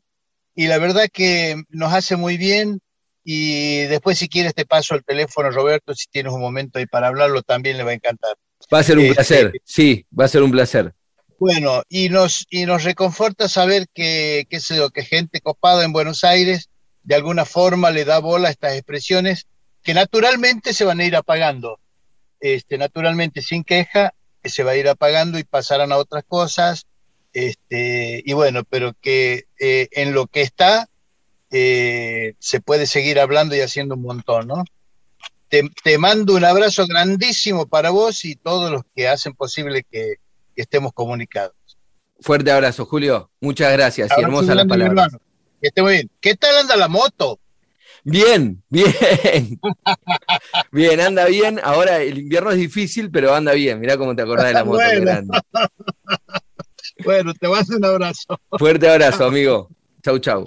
[0.55, 2.79] y la verdad que nos hace muy bien.
[3.25, 7.07] Y después, si quieres, te paso el teléfono, Roberto, si tienes un momento ahí para
[7.07, 8.35] hablarlo, también le va a encantar.
[8.73, 10.93] Va a ser un este, placer, sí, va a ser un placer.
[11.39, 14.59] Bueno, y nos, y nos reconforta saber que, que,
[14.93, 16.69] que gente copada en Buenos Aires
[17.03, 19.47] de alguna forma le da bola a estas expresiones
[19.83, 21.79] que naturalmente se van a ir apagando.
[22.39, 24.13] Este, naturalmente, sin queja,
[24.43, 26.85] se va a ir apagando y pasarán a otras cosas.
[27.33, 30.87] Este, y bueno, pero que eh, en lo que está
[31.51, 34.63] eh, se puede seguir hablando y haciendo un montón, ¿no?
[35.49, 40.15] Te, mando un abrazo grandísimo para vos y todos los que hacen posible que,
[40.55, 41.55] estemos comunicados.
[42.19, 43.29] Fuerte abrazo, Julio.
[43.39, 45.07] Muchas gracias y hermosa la palabra.
[45.61, 46.11] Que esté muy bien.
[46.19, 47.39] ¿Qué tal anda la moto?
[48.03, 49.59] Bien, bien.
[50.71, 51.59] bien, anda bien.
[51.63, 53.79] Ahora el invierno es difícil, pero anda bien.
[53.79, 55.01] Mirá cómo te acordás de la moto bueno.
[55.01, 55.39] grande.
[57.03, 58.39] bueno, te vas un abrazo.
[58.57, 59.69] Fuerte abrazo, amigo.
[60.03, 60.43] Chau, chau.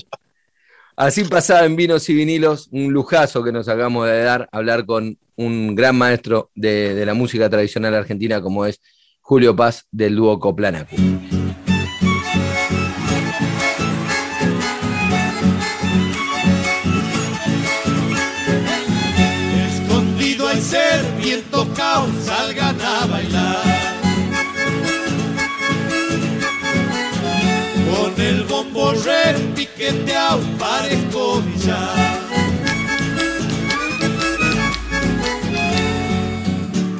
[0.96, 5.18] Así pasaba en Vinos y Vinilos, un lujazo que nos acabamos de dar, hablar con
[5.37, 8.80] un gran maestro de, de la música tradicional argentina como es
[9.20, 10.96] Julio Paz del dúo Coplanacu.
[21.26, 22.06] bien tocado
[28.90, 32.20] el bombo repiqueteado parezco billar.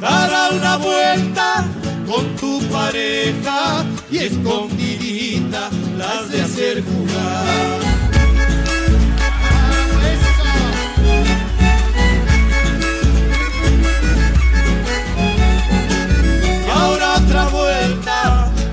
[0.01, 1.65] Dará una vuelta
[2.07, 7.77] con tu pareja y escondidita las de hacer jugar.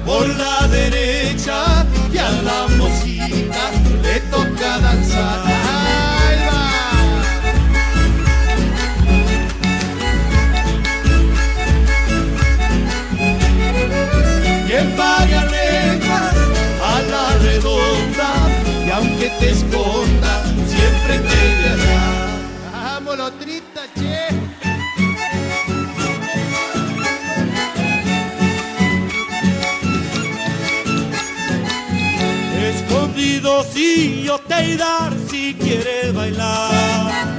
[0.04, 0.53] por la
[34.24, 37.38] si yo te dar si quieres bailar.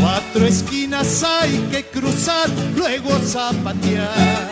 [0.00, 4.48] Cuatro esquinas hay que cruzar, luego zapatear.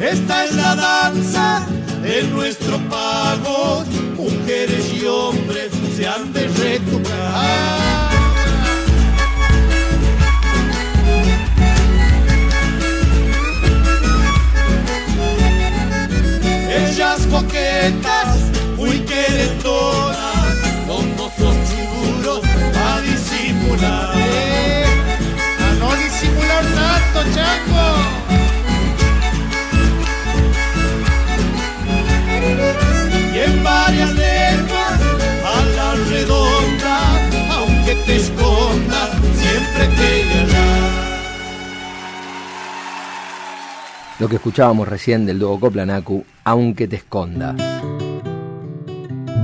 [0.00, 1.66] Esta es la danza
[2.02, 3.84] de nuestro pago,
[4.16, 8.11] mujeres y hombres se han de retocar.
[17.32, 18.36] Coquetas,
[18.76, 20.56] muy querendonas,
[20.86, 22.40] con mozos chulos
[22.76, 24.14] a disimular.
[25.60, 27.88] a no disimular tanto, chango.
[33.34, 35.00] Y en varias lenguas
[35.44, 36.96] a la redonda,
[37.50, 40.51] aunque te esconda, siempre te.
[44.18, 47.54] Lo que escuchábamos recién del dúo Coplanacu, Aunque te esconda.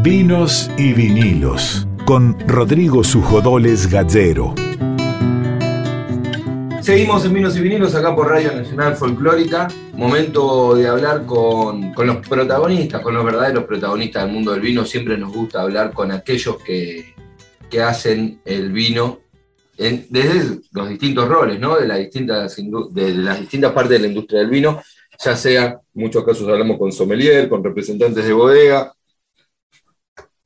[0.02, 4.54] Vinos y vinilos con Rodrigo Sujodoles Gallero.
[6.81, 9.68] Seguimos en Vinos y Vinilos acá por Radio Nacional Folclórica.
[9.94, 14.87] Momento de hablar con, con, los protagonistas, con los verdaderos protagonistas del mundo del vino.
[14.87, 17.14] Siempre nos gusta hablar con aquellos que,
[17.68, 19.20] que hacen el vino
[19.78, 21.76] desde los distintos roles, ¿no?
[21.76, 22.56] De las distintas,
[22.90, 24.82] de las distintas partes de la industria del vino,
[25.24, 28.92] ya sea, en muchos casos hablamos con sommelier, con representantes de bodega.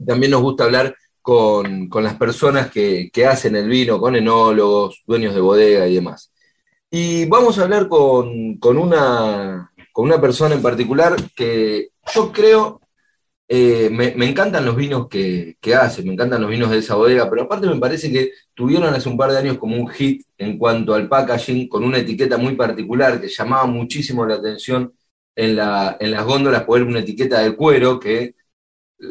[0.05, 5.41] También nos gusta hablar con, las personas que, hacen el vino, con enólogos, dueños de
[5.41, 6.31] bodega y demás.
[6.91, 12.82] Y vamos a hablar con, una, con una persona en particular que yo creo
[13.55, 17.43] eh, me, encantan los vinos que, hace, me encantan los vinos de esa bodega, pero
[17.43, 20.95] aparte me parece que tuvieron hace un par de años como un hit en cuanto
[20.95, 24.95] al packaging, con una etiqueta muy particular que llamaba muchísimo la atención
[25.37, 28.35] en, la, en las góndolas, poner una etiqueta de cuero que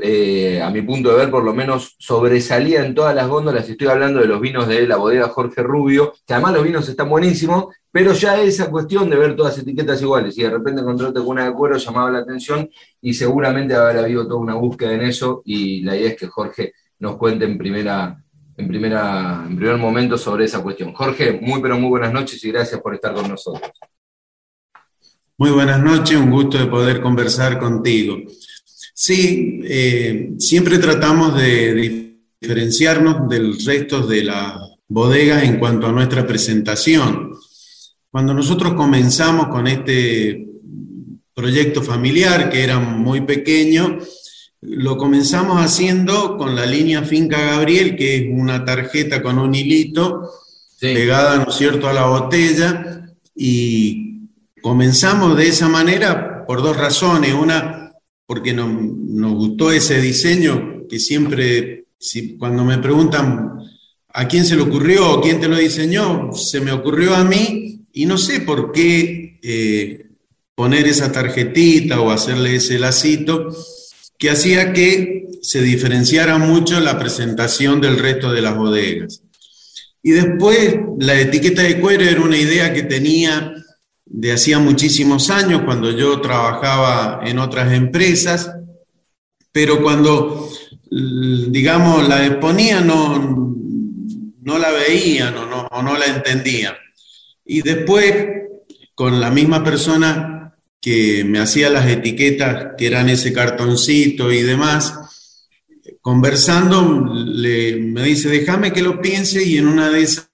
[0.02, 3.68] eh, a mi punto de ver, por lo menos sobresalía en todas las góndolas.
[3.68, 7.10] Estoy hablando de los vinos de la bodega Jorge Rubio, que además los vinos están
[7.10, 11.30] buenísimos, pero ya esa cuestión de ver todas etiquetas iguales y de repente encontrarte con
[11.30, 12.70] una de cuero llamaba la atención
[13.02, 15.42] y seguramente habrá habido toda una búsqueda en eso.
[15.44, 18.18] Y la idea es que Jorge nos cuente en primera.
[18.58, 20.94] En, primera, en primer momento sobre esa cuestión.
[20.94, 23.72] Jorge, muy pero muy buenas noches y gracias por estar con nosotros.
[25.42, 28.18] Muy buenas noches, un gusto de poder conversar contigo.
[28.94, 36.26] Sí, eh, siempre tratamos de diferenciarnos del resto de la bodega en cuanto a nuestra
[36.28, 37.32] presentación.
[38.10, 40.52] Cuando nosotros comenzamos con este
[41.34, 43.98] proyecto familiar que era muy pequeño.
[44.62, 50.30] Lo comenzamos haciendo con la línea Finca Gabriel, que es una tarjeta con un hilito
[50.80, 53.08] pegada, ¿no es cierto?, a la botella.
[53.36, 54.28] Y
[54.62, 57.34] comenzamos de esa manera por dos razones.
[57.34, 57.81] Una,
[58.32, 63.60] porque nos, gustó ese diseño que siempre, si, cuando me preguntan
[64.08, 67.82] a quién se le ocurrió o quién te lo diseñó, se me ocurrió a mí
[67.92, 70.06] y no sé por qué eh,
[70.56, 73.50] poner esa tarjetita o hacerle ese lacito
[74.18, 79.24] que hacía que se diferenciara mucho la presentación del resto de las bodegas.
[80.02, 83.61] Y después la etiqueta de cuero era una idea que tenía
[84.14, 88.52] de hacía muchísimos años cuando yo trabajaba en otras empresas,
[89.52, 90.50] pero cuando,
[90.90, 93.56] digamos, la exponía no,
[94.42, 96.74] no la veían o no, o no la entendían.
[97.46, 98.28] Y después,
[98.94, 104.94] con la misma persona que me hacía las etiquetas, que eran ese cartoncito y demás,
[106.02, 110.32] conversando, me dice, déjame que lo piense y en una de esas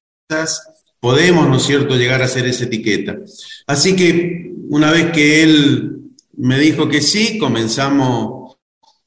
[1.00, 3.18] podemos, ¿no es cierto?, llegar a hacer esa etiqueta.
[3.66, 5.98] Así que una vez que él
[6.38, 8.58] me dijo que sí, comenzamos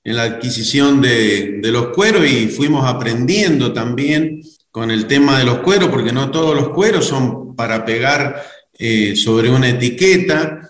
[0.02, 5.44] en la adquisición de, de los cueros y fuimos aprendiendo también con el tema de
[5.44, 8.42] los cueros, porque no todos los cueros son para pegar
[8.78, 10.66] eh, sobre una etiqueta.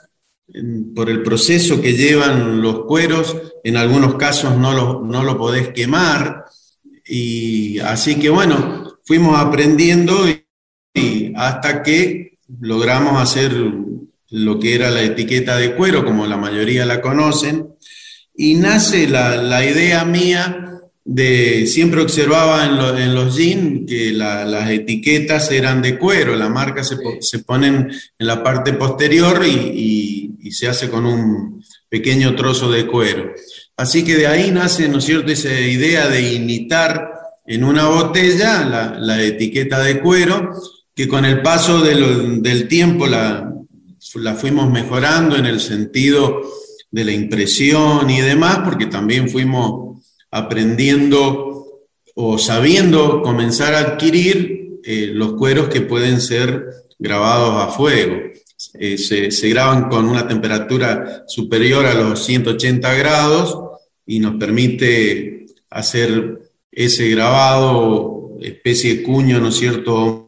[0.97, 5.69] Por el proceso que llevan los cueros, en algunos casos no lo, no lo podés
[5.69, 6.45] quemar.
[7.07, 10.27] Y así que bueno, fuimos aprendiendo
[10.95, 13.53] y, hasta que logramos hacer
[14.31, 17.75] lo que era la etiqueta de cuero, como la mayoría la conocen,
[18.35, 20.71] y nace la, la idea mía
[21.05, 26.97] de, siempre observaba en, los jeans que las etiquetas eran de cuero, la marca se,
[27.21, 32.87] se ponen en la parte posterior y, y, se hace con un pequeño trozo de
[32.87, 33.33] cuero.
[33.77, 37.09] Así que de ahí nace, ¿no es cierto?, esa idea de imitar
[37.47, 40.51] en una botella la, la etiqueta de cuero,
[41.01, 43.55] que con el paso del, tiempo la,
[44.17, 46.43] la fuimos mejorando en el sentido
[46.91, 55.09] de la impresión y demás, porque también fuimos aprendiendo o sabiendo comenzar a adquirir eh,
[55.15, 56.67] los cueros que pueden ser
[56.99, 58.17] grabados a fuego.
[58.75, 63.59] Eh, se, graban con una temperatura superior a los 180 grados
[64.05, 70.27] y nos permite hacer ese grabado, especie de cuño, ¿no es cierto?,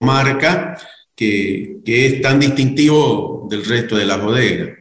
[0.00, 0.78] marca,
[1.14, 4.78] que, que es tan distintivo del resto de las bodegas.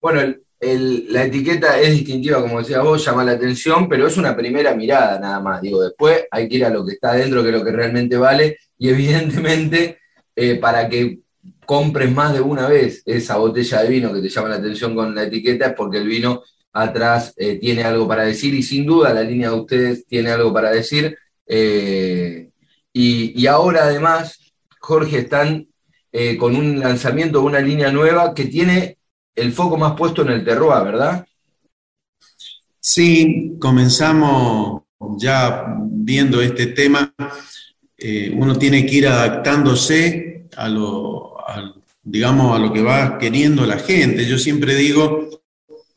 [0.00, 4.74] Bueno, la etiqueta es distintiva, como decía vos, llama la atención, pero es una primera
[4.74, 5.62] mirada nada más.
[5.62, 8.16] Digo, después hay que ir a lo que está adentro, que es lo que realmente
[8.16, 9.98] vale, y evidentemente
[10.36, 11.20] eh, para que
[11.64, 15.14] compres más de una vez esa botella de vino que te llama la atención con
[15.14, 19.14] la etiqueta es porque el vino atrás eh, tiene algo para decir y sin duda
[19.14, 21.16] la línea de ustedes tiene algo para decir.
[21.46, 22.49] Eh,
[22.92, 24.38] y, ahora además,
[24.80, 25.68] Jorge, están
[26.38, 28.98] con un lanzamiento, una línea nueva que tiene
[29.34, 31.24] el foco más puesto en el terroir, ¿verdad?
[32.80, 34.82] Sí, comenzamos
[35.18, 37.14] ya viendo este tema.
[37.96, 41.36] Eh, uno tiene que ir adaptándose a lo,
[42.02, 44.26] digamos, a lo que va queriendo la gente.
[44.26, 45.28] Yo siempre digo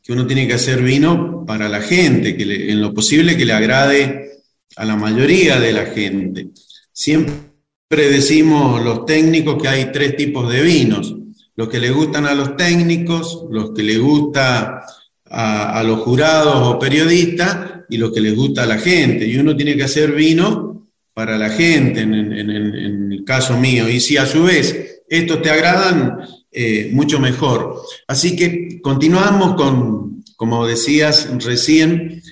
[0.02, 3.54] que uno tiene que hacer vino para la gente, que en lo posible que le
[3.54, 4.42] agrade
[4.76, 6.48] a la mayoría de la gente.
[6.94, 11.14] Siempre decimos los técnicos que hay tres tipos de vinos
[11.56, 14.84] los que le gustan a los técnicos, los que le gusta
[15.26, 19.26] a, los jurados o periodistas y los que les gusta a la gente.
[19.26, 23.88] Y uno tiene que hacer vino para la gente, en, el caso mío.
[23.88, 26.18] Y si a su vez estos te agradan,
[26.50, 27.82] eh, mucho mejor.
[28.08, 32.22] Así que continuamos con, como decías recién,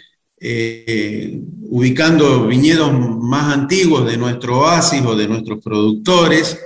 [0.44, 6.58] eh, ubicando viñedos más antiguos de nuestro oasis o de nuestros productores.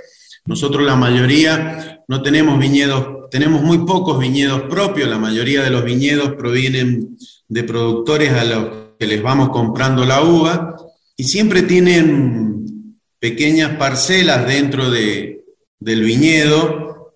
[0.45, 5.83] Nosotros la mayoría no tenemos viñedos, tenemos muy pocos viñedos propios, la mayoría de los
[5.83, 7.17] viñedos provienen
[7.47, 8.65] de productores a los
[8.97, 10.75] que les vamos comprando la uva
[11.15, 15.45] y siempre tienen pequeñas parcelas dentro de,
[15.79, 17.13] del viñedo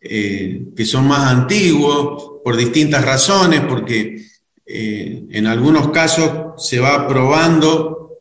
[0.00, 4.29] eh, que son más antiguos por distintas razones, porque
[4.72, 8.20] eh, en algunos casos se va probando,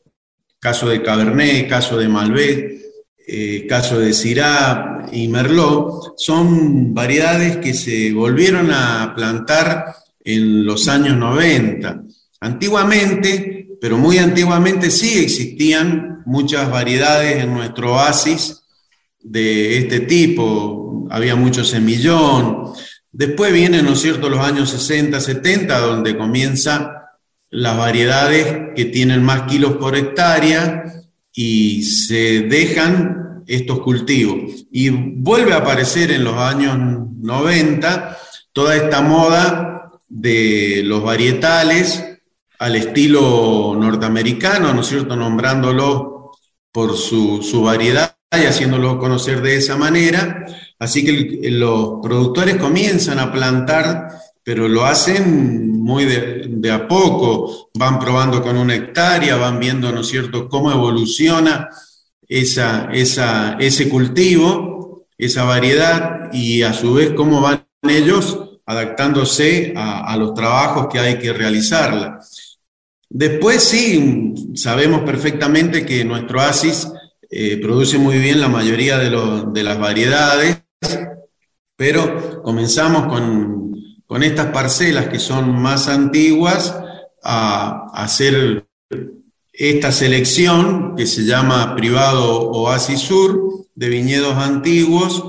[0.59, 2.79] caso de Cabernet, caso de Malbec,
[3.27, 10.87] eh, caso de Syrah y Merlot, son variedades que se volvieron a plantar en los
[10.87, 12.01] años 90.
[12.41, 18.59] Antiguamente, pero muy antiguamente sí existían muchas variedades en nuestro oasis
[19.21, 21.07] de este tipo.
[21.11, 22.73] Había mucho semillón,
[23.11, 26.91] Después vienen, ¿no es cierto?, los años 60, 70, donde comienzan
[27.49, 30.83] las variedades que tienen más kilos por hectárea
[31.33, 34.65] y se dejan estos cultivos.
[34.71, 38.17] Y vuelve a aparecer en los años 90
[38.53, 42.05] toda esta moda de los varietales
[42.59, 46.31] al estilo norteamericano, ¿no es cierto?, nombrándolo
[46.71, 50.45] por su, su variedad y haciéndolo conocer de esa manera.
[50.79, 54.07] Así que los productores comienzan a plantar,
[54.43, 60.01] pero lo hacen muy de, a poco, van probando con una hectárea, van viendo, ¿no
[60.01, 61.69] es cierto?, cómo evoluciona
[62.27, 70.15] esa, ese cultivo, esa variedad, y a su vez cómo van ellos adaptándose a, a
[70.15, 72.19] los trabajos que hay que realizarla.
[73.09, 76.87] Después sí, sabemos perfectamente que nuestro ASIS
[77.31, 80.58] eh, produce muy bien la mayoría de, las variedades,
[81.79, 86.77] pero comenzamos con, estas parcelas que son más antiguas
[87.23, 88.67] a, hacer
[89.53, 95.23] esta selección que se llama Privado Oasis Sur de viñedos antiguos,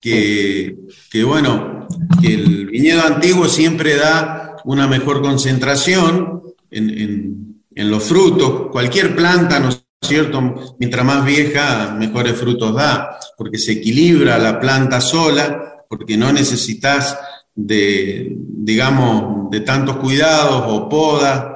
[0.00, 0.76] que,
[1.24, 1.86] bueno,
[2.20, 6.42] que el viñedo antiguo siempre da una mejor concentración
[6.72, 8.66] en, en los frutos.
[8.72, 10.76] Cualquier planta nos ¿cierto?
[10.78, 17.18] Mientras más vieja, mejores frutos da, porque se equilibra la planta sola, porque no necesitas
[17.54, 21.50] de, digamos, de tantos cuidados o poda.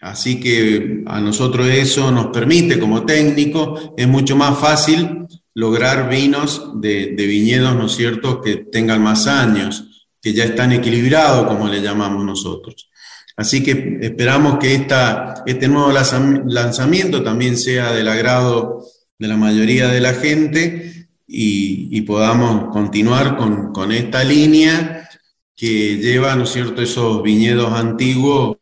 [0.00, 6.80] Así que a nosotros eso nos permite, como técnico, es mucho más fácil lograr vinos
[6.80, 11.68] de, de viñedos, ¿no es cierto?, que tengan más años, que ya están equilibrados, como
[11.68, 12.90] le llamamos nosotros.
[13.36, 18.84] Así que esperamos que esta, este nuevo lanzamiento también sea del agrado
[19.18, 20.99] de la mayoría de la gente
[21.32, 25.08] y, podamos continuar con, esta línea
[25.54, 28.56] que lleva, ¿no es cierto?, esos viñedos antiguos,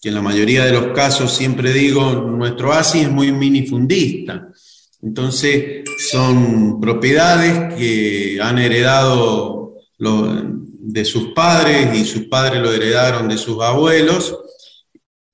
[0.00, 4.48] que en la mayoría de los casos, siempre digo, nuestro ASI es muy minifundista.
[5.00, 13.38] Entonces, son propiedades que han heredado de sus padres y sus padres lo heredaron de
[13.38, 14.36] sus abuelos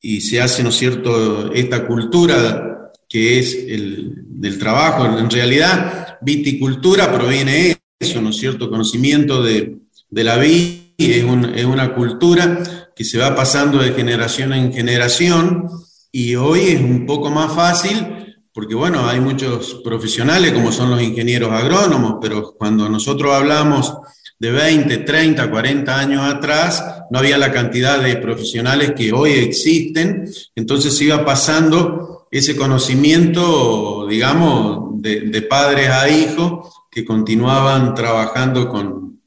[0.01, 5.19] y se hace, ¿no es cierto?, esta cultura que es el del trabajo.
[5.19, 9.79] En realidad, viticultura proviene de eso, ¿no es cierto?, conocimiento de,
[10.11, 15.69] la vida, es, es una cultura que se va pasando de generación en generación
[16.11, 18.23] y hoy es un poco más fácil
[18.55, 23.95] porque bueno, hay muchos profesionales como son los ingenieros agrónomos, pero cuando nosotros hablamos
[24.39, 30.29] de 20, 30, 40 años atrás, no había la cantidad de profesionales que hoy existen,
[30.55, 39.21] entonces iba pasando ese conocimiento, digamos, de, padres a hijos que continuaban trabajando con,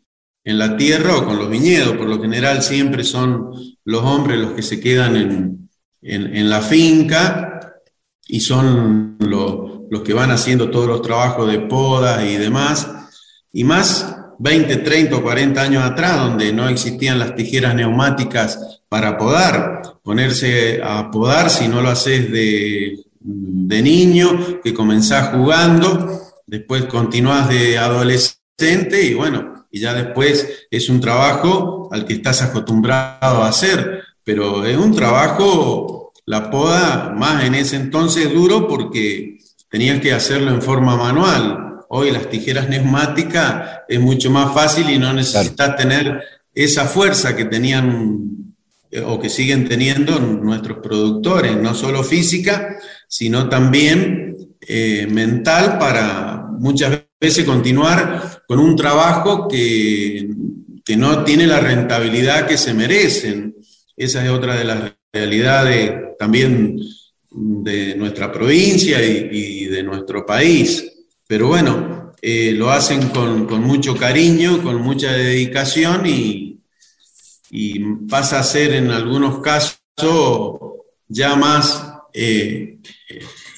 [0.43, 1.97] en la tierra o con los viñedos.
[1.97, 3.51] Por lo general siempre son
[3.83, 5.69] los hombres los que se quedan en,
[6.01, 7.79] en, la finca
[8.27, 12.89] y son los, que van haciendo todos los trabajos de podas y demás.
[13.51, 19.17] Y más 20, 30 o 40 años atrás, donde no existían las tijeras neumáticas para
[19.17, 27.49] podar, ponerse a podar si no lo haces de, niño, que comenzás jugando, después continuás
[27.49, 33.49] de adolescente y bueno, y ya después es un trabajo al que estás acostumbrado a
[33.49, 40.13] hacer, pero es un trabajo, la poda, más en ese entonces duro porque tenías que
[40.13, 45.75] hacerlo en forma manual, Hoy las tijeras neumáticas es mucho más fácil y no necesitas
[45.75, 46.21] tener
[46.53, 48.53] esa fuerza que tenían
[48.89, 52.77] eh, o que siguen teniendo nuestros productores, no solo física,
[53.07, 60.29] sino también eh, mental para muchas veces continuar con un trabajo que,
[60.83, 63.55] que, no tiene la rentabilidad que se merecen.
[63.95, 66.79] Esa es otra de las realidades también
[67.29, 70.91] de nuestra provincia y, y de nuestro país.
[71.27, 71.95] Pero bueno,
[72.27, 76.59] eh, lo hacen con, mucho cariño, con mucha dedicación y,
[78.09, 80.57] pasa a ser en algunos casos
[81.07, 82.77] ya más, eh,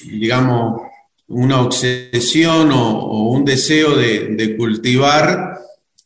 [0.04, 0.82] digamos,
[1.28, 5.60] una obsesión o, un deseo de, cultivar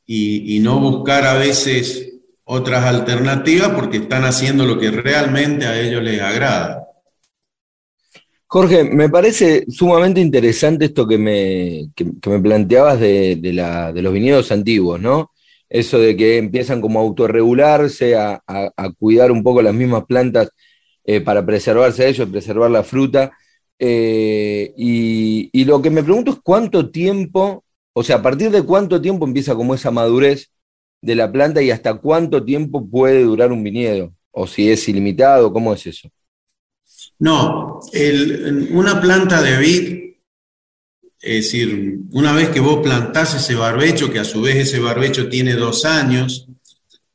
[0.06, 2.12] y, no buscar a veces
[2.44, 6.88] otras alternativas porque están haciendo lo que realmente a ellos les agrada.
[8.48, 11.90] Jorge, me parece sumamente interesante esto que me,
[12.28, 13.40] me planteabas de,
[13.96, 15.32] los viñedos antiguos, ¿no?
[15.70, 18.42] Eso de que empiezan como a autorregularse, a,
[19.00, 20.50] cuidar un poco las mismas plantas
[21.04, 23.32] eh, para preservarse ellos, preservar la fruta.
[23.80, 28.64] Eh, y, y, lo que me pregunto es cuánto tiempo, o sea, a partir de
[28.64, 30.52] cuánto tiempo empieza como esa madurez
[31.02, 34.14] de la planta y hasta cuánto tiempo puede durar un viñedo?
[34.32, 35.52] ¿O si es ilimitado?
[35.52, 36.10] ¿Cómo es eso?
[37.20, 37.80] No,
[38.72, 40.02] una planta de vid,
[41.20, 45.30] es decir, una vez que vos plantás ese barbecho, que a su vez ese barbecho
[45.30, 46.48] tiene dos años,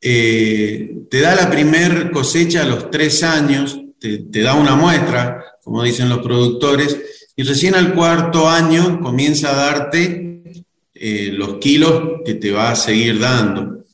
[0.08, 5.82] eh, te da la primer cosecha a los tres años, te, da una muestra, como
[5.82, 6.96] dicen los productores,
[7.34, 10.62] y recién al cuarto año comienza a darte
[10.94, 13.84] eh, los kilos que te va a seguir dando.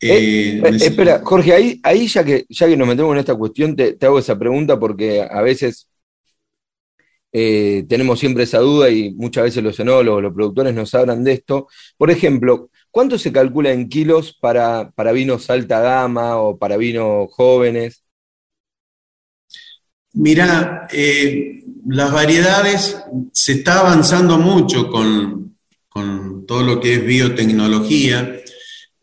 [0.00, 3.96] Eh, espera, Jorge, ahí, ahí ya, que, ya que nos metemos en esta cuestión, te,
[4.02, 5.86] hago esa pregunta porque a veces
[7.88, 11.66] tenemos siempre esa duda y muchas veces los enólogos, los productores nos hablan de esto.
[11.96, 17.26] Por ejemplo, ¿Cuánto se calcula en kilos para, para vinos alta gama o para vinos
[17.32, 18.04] jóvenes?
[20.12, 25.56] Mira, eh, las variedades se está avanzando mucho con,
[26.46, 28.40] todo lo que es biotecnología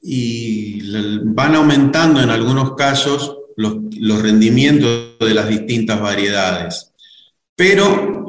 [0.02, 0.82] y
[1.26, 6.91] van aumentando en algunos casos los, los rendimientos de las distintas variedades.
[7.62, 8.26] Pero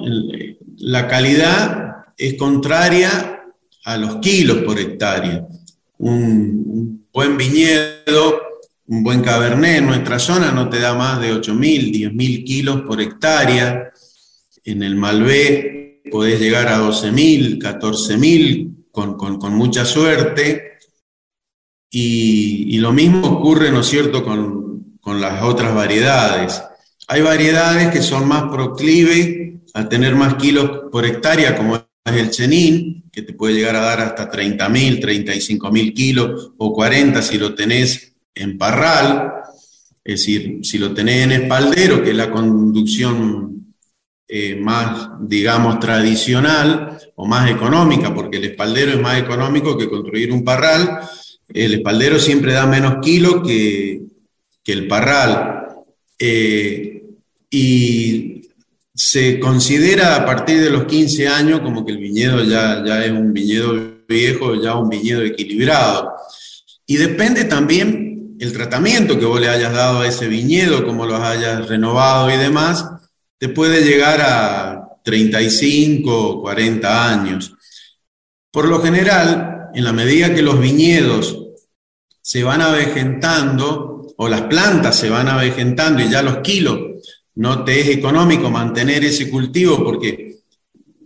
[0.77, 3.43] la calidad es contraria
[3.83, 5.49] a los kilos por hectárea.
[5.97, 8.43] Un, buen viñedo,
[8.89, 13.01] un buen cabernet en nuestra zona no te da más de 8.000, 10.000 kilos por
[13.01, 13.91] hectárea.
[14.65, 20.73] En el Malvé podés llegar a 12.000, 14.000 con, con, mucha suerte.
[21.91, 26.63] Y, lo mismo ocurre, ¿no es cierto?, con, con las otras variedades.
[27.13, 32.31] Hay variedades que son más proclives a tener más kilos por hectárea, como es el
[32.31, 37.55] chenín, que te puede llegar a dar hasta 30.000, 35.000 kilos o 40 si lo
[37.55, 39.31] tenés en parral,
[40.03, 43.75] es decir, si lo tenés en espaldero, que es la conducción
[44.27, 50.33] eh, más, digamos, tradicional o más económica, porque el espaldero es más económico que construir
[50.33, 51.01] un parral,
[51.47, 54.01] el espaldero siempre da menos kilos que,
[54.65, 55.59] el parral.
[56.19, 56.92] Eh,
[57.55, 58.49] y
[58.95, 63.13] se considera a partir de los 15 años como que el viñedo ya, ya es
[63.13, 63.79] un viñedo
[64.09, 66.13] viejo, ya un viñedo equilibrado.
[66.87, 71.17] Y depende también el tratamiento que vos le hayas dado a ese viñedo, cómo lo
[71.17, 72.87] hayas renovado y demás,
[73.39, 77.53] te puede llegar a 35 o 40 años.
[78.51, 81.39] Por lo general, en la medida que los viñedos
[82.23, 86.92] se van avejentando o las plantas se van avejentando y ya los kilos
[87.35, 90.37] no te es económico mantener ese cultivo porque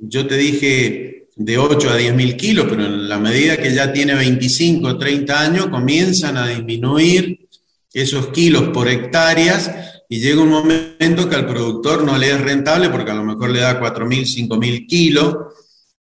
[0.01, 3.93] yo te dije de 8 a 10 mil kilos, pero en la medida que ya
[3.93, 7.49] tiene 25 o 30 años comienzan a disminuir
[7.93, 9.71] esos kilos por hectáreas
[10.09, 13.51] y llega un momento que al productor no le es rentable porque a lo mejor
[13.51, 15.37] le da 4 mil, 5 mil kilos.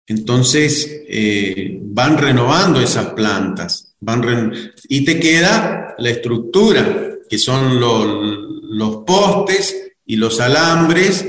[0.07, 4.51] Entonces eh, van renovando esas plantas van
[4.89, 11.25] y te queda la estructura, que son los, los postes y los alambres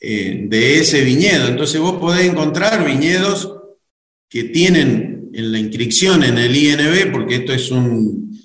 [0.00, 1.46] eh, de ese viñedo.
[1.46, 3.54] Entonces vos podés encontrar viñedos
[4.28, 8.38] que tienen en la inscripción en el INB, porque esto es un,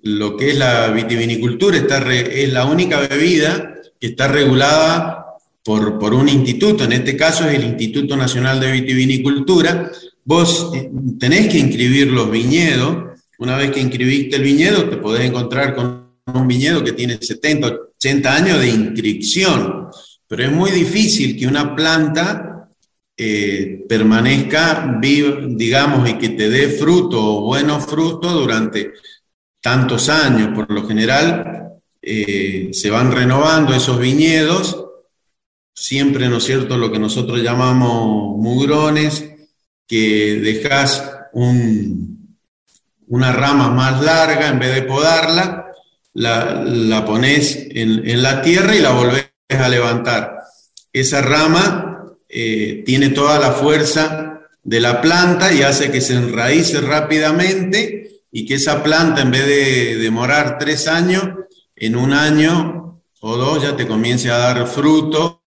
[0.00, 5.24] lo que es la vitivinicultura, está es la única bebida que está regulada
[5.62, 9.90] por, por, un instituto, en este caso es el Instituto Nacional de Vitivinicultura.
[10.24, 15.22] Vos eh, tenés que inscribir los viñedos, una vez que inscribiste el viñedo, te podés
[15.22, 19.88] encontrar con un viñedo que tiene 70, 80 años de inscripción,
[20.28, 22.68] pero es muy difícil que una planta
[23.16, 28.92] eh, permanezca viva, digamos, y que te dé fruto o buenos frutos durante
[29.62, 30.50] tantos años.
[30.54, 34.84] Por lo general, eh, se van renovando esos viñedos,
[35.74, 39.30] siempre, ¿no es cierto?, lo que nosotros llamamos mugrones,
[39.86, 45.63] que dejas una rama más larga en vez de podarla,
[46.14, 50.38] la, pones en, la tierra y la volvés a levantar.
[50.92, 56.80] Esa rama eh, tiene toda la fuerza de la planta y hace que se enraíce
[56.80, 61.24] rápidamente y que esa planta, en vez de demorar tres años,
[61.76, 65.42] en un año o dos ya te comience a dar fruto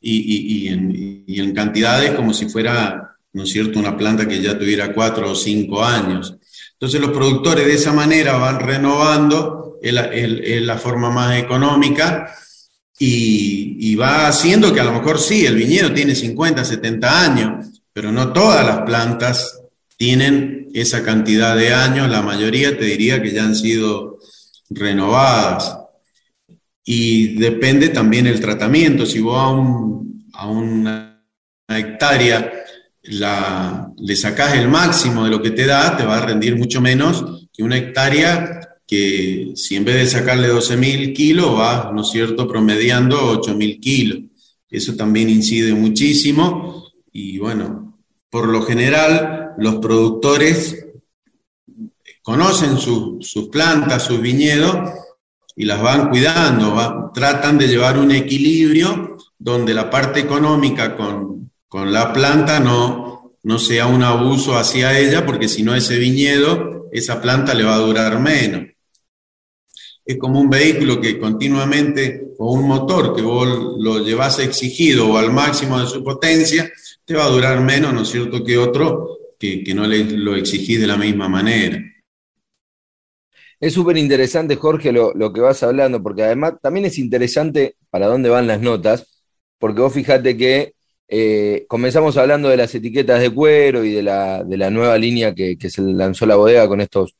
[0.00, 0.92] y, en,
[1.26, 5.30] y en cantidades como si fuera, ¿no es cierto?, una planta que ya tuviera cuatro
[5.30, 6.36] o cinco años.
[6.72, 12.34] Entonces los productores de esa manera van renovando es la, forma más económica
[12.98, 18.10] y, va haciendo que a lo mejor sí, el viñedo tiene 50, 70 años, pero
[18.10, 19.60] no todas las plantas
[19.96, 24.18] tienen esa cantidad de años, la mayoría te diría que ya han sido
[24.70, 25.78] renovadas.
[26.84, 29.36] Y depende también el tratamiento, si vos
[30.32, 31.22] a, una
[31.68, 32.52] hectárea
[33.02, 36.80] la, le sacás el máximo de lo que te da, te va a rendir mucho
[36.80, 38.53] menos que una hectárea
[38.86, 44.18] que si en vez de sacarle 12.000 kilos va, ¿no es cierto?, promediando 8.000 kilos.
[44.68, 50.84] Eso también incide muchísimo y bueno, por lo general los productores
[52.22, 54.76] conocen sus plantas, sus viñedos
[55.54, 61.92] y las van cuidando, tratan de llevar un equilibrio donde la parte económica con, con
[61.92, 67.20] la planta no, no sea un abuso hacia ella, porque si no ese viñedo, esa
[67.20, 68.73] planta le va a durar menos
[70.04, 75.16] es como un vehículo que continuamente, o un motor que vos lo llevas exigido o
[75.16, 76.70] al máximo de su potencia,
[77.04, 80.80] te va a durar menos, ¿no es cierto?, que otro que, no le, lo exigís
[80.80, 81.82] de la misma manera.
[83.60, 88.28] Es súper interesante, Jorge, lo, que vas hablando, porque además también es interesante para dónde
[88.28, 89.22] van las notas,
[89.58, 90.74] porque vos fijate que
[91.08, 95.34] eh, comenzamos hablando de las etiquetas de cuero y de la, de la nueva línea
[95.34, 97.14] que, que, se lanzó la bodega con estos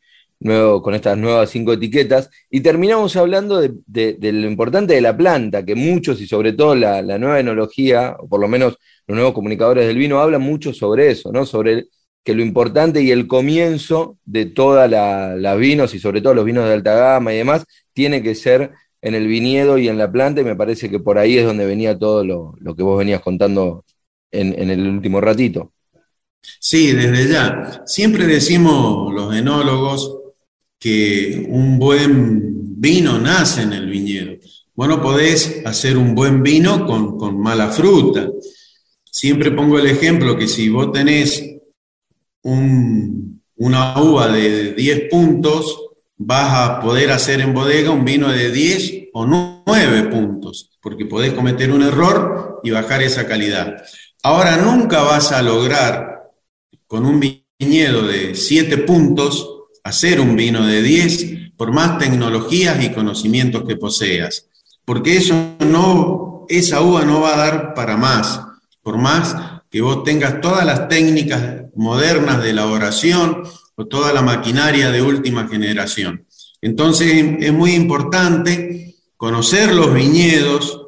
[0.45, 5.64] nuevo, con estas nuevas cinco etiquetas, y terminamos hablando de, lo importante de la planta,
[5.64, 8.76] que muchos y sobre todo la, nueva enología, o por lo menos
[9.07, 11.47] los nuevos comunicadores del vino, hablan mucho sobre eso, ¿no?
[11.47, 11.86] Sobre
[12.22, 16.66] que lo importante y el comienzo de todas las vinos y sobre todo los vinos
[16.66, 18.72] de alta gama y demás, tiene que ser
[19.03, 21.66] en el viñedo y en la planta, y me parece que por ahí es donde
[21.66, 23.84] venía todo lo, que vos venías contando
[24.30, 25.72] en, en el último ratito.
[26.61, 27.82] Sí, desde ya.
[27.86, 30.23] Siempre decimos los enólogos
[30.85, 34.35] que un buen vino nace en el viñedo.
[34.74, 38.28] Bueno, podés hacer un buen vino con, mala fruta.
[39.03, 41.43] Siempre pongo el ejemplo que si vos tenés
[42.43, 45.74] una uva de 10 puntos,
[46.18, 51.32] vas a poder hacer en bodega un vino de 10 o 9 puntos, porque podés
[51.32, 53.74] cometer un error y bajar esa calidad.
[54.22, 56.30] Ahora nunca vas a lograr
[56.87, 57.20] con un
[57.59, 59.53] viñedo de 7 puntos
[59.85, 64.49] hacer un vino de 10 por más tecnologías y conocimientos que poseas,
[64.85, 68.41] porque eso no, esa uva no va a dar para más,
[68.82, 69.37] por más
[69.70, 73.43] que vos tengas todas las técnicas modernas de elaboración
[73.76, 76.26] o toda la maquinaria de última generación.
[76.61, 80.80] Entonces es muy importante conocer los viñedos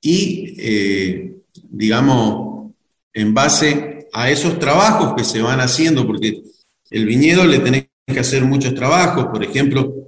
[0.00, 1.34] y, eh,
[1.68, 2.72] digamos,
[3.12, 6.42] en base a esos trabajos que se van haciendo, porque
[6.90, 10.00] el viñedo le tenés que hacer muchos trabajos, por ejemplo,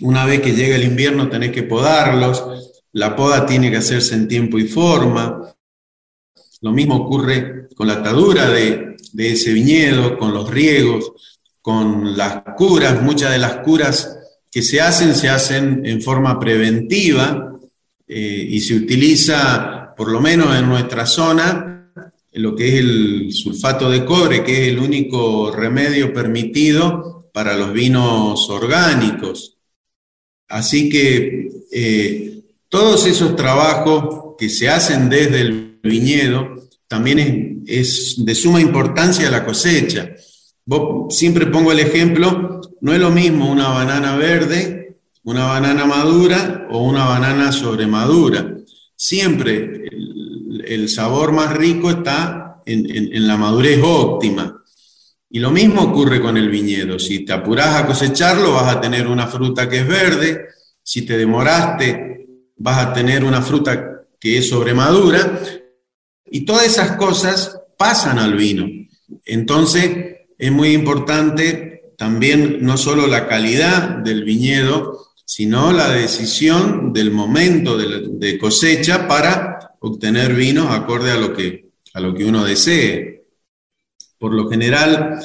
[0.00, 2.44] una vez que llega el invierno tenés que podarlos,
[2.92, 5.54] la poda tiene que hacerse en tiempo y forma.
[6.60, 11.12] Lo mismo ocurre con la atadura de, ese viñedo, con los riegos,
[11.60, 13.02] con las curas.
[13.02, 14.16] Muchas de las curas
[14.50, 17.52] que se hacen se hacen en forma preventiva
[18.06, 21.90] eh, y se utiliza, por lo menos en nuestra zona,
[22.32, 27.72] lo que es el sulfato de cobre, que es el único remedio permitido para los
[27.72, 29.56] vinos orgánicos.
[30.48, 36.54] Así que eh, todos esos trabajos que se hacen desde el viñedo
[36.86, 40.14] también es, de suma importancia la cosecha.
[41.10, 46.84] siempre pongo el ejemplo, no es lo mismo una banana verde, una banana madura o
[46.84, 48.58] una banana sobremadura.
[48.94, 49.88] Siempre
[50.66, 54.63] el, sabor más rico está en la madurez óptima.
[55.34, 56.96] Y lo mismo ocurre con el viñedo.
[56.96, 60.46] Si te apurás a cosecharlo, vas a tener una fruta que es verde.
[60.80, 65.40] Si te demoraste, vas a tener una fruta que es sobremadura.
[66.30, 68.64] Y todas esas cosas pasan al vino.
[69.24, 77.10] Entonces, es muy importante también no solo la calidad del viñedo, sino la decisión del
[77.10, 83.13] momento de, cosecha para obtener vinos acorde a lo que, a lo que uno desee.
[84.24, 85.20] Por lo general,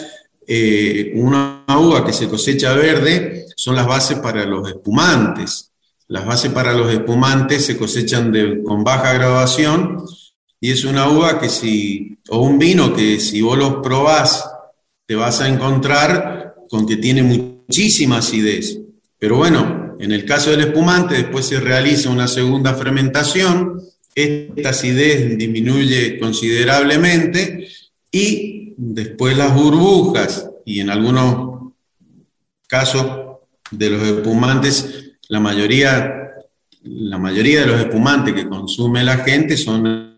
[0.45, 5.71] eh, una uva que se cosecha verde son las bases para los espumantes.
[6.09, 10.03] Las bases para los espumantes se cosechan con baja graduación
[10.59, 14.51] y es una uva que si, o un vino que si vos los probás,
[15.05, 18.79] te vas a encontrar con que tiene muchísima acidez.
[19.17, 23.81] Pero bueno, en el caso del espumante, después se realiza una segunda fermentación,
[24.13, 27.65] esta acidez disminuye considerablemente
[28.11, 31.73] y después las burbujas y en algunos
[32.65, 33.05] casos
[33.71, 36.31] de los espumantes, la mayoría,
[36.83, 40.17] la mayoría de los espumantes que consume la gente son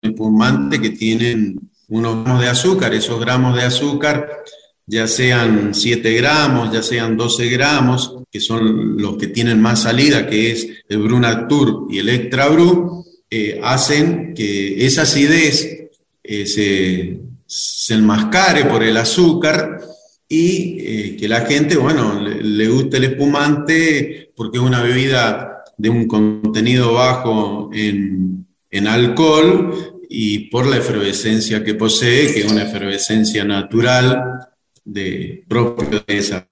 [0.00, 4.42] espumantes que tienen unos gramos de azúcar, esos gramos de azúcar
[4.86, 10.26] ya sean 7 gramos, ya sean 12 gramos, que son los que tienen más salida,
[10.26, 15.90] que es el Brunatur y el Extra Bru, eh, hacen que esa acidez
[16.24, 17.20] eh, se,
[17.50, 19.80] se enmascare por el azúcar
[20.28, 25.90] y eh, que la gente, bueno, le, guste el espumante porque es una bebida de
[25.90, 28.46] un contenido bajo en,
[28.86, 34.46] alcohol y por la efervescencia que posee, que es una efervescencia natural
[34.84, 36.48] de, propia de esa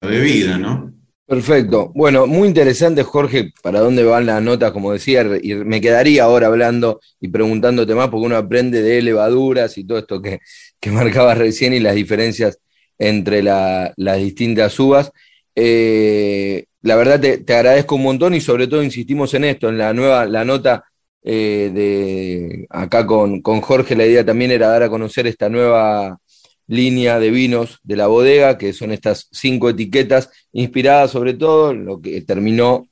[0.00, 0.91] bebida, ¿no?
[1.26, 1.92] Perfecto.
[1.94, 6.48] Bueno, muy interesante, Jorge, para dónde van las notas, como decía, y me quedaría ahora
[6.48, 10.40] hablando y preguntándote más, porque uno aprende de levaduras y todo esto que,
[10.80, 12.58] que marcabas recién y las diferencias
[12.98, 15.10] entre las distintas uvas.
[15.54, 19.92] Eh, la verdad te, agradezco un montón y sobre todo insistimos en esto, en la
[19.94, 20.84] nueva, la nota
[21.22, 26.18] eh, de acá con, con, Jorge, la idea también era dar a conocer esta nueva
[26.66, 31.84] línea de vinos de la bodega, que son estas cinco etiquetas, inspiradas sobre todo en
[31.84, 32.88] lo que terminó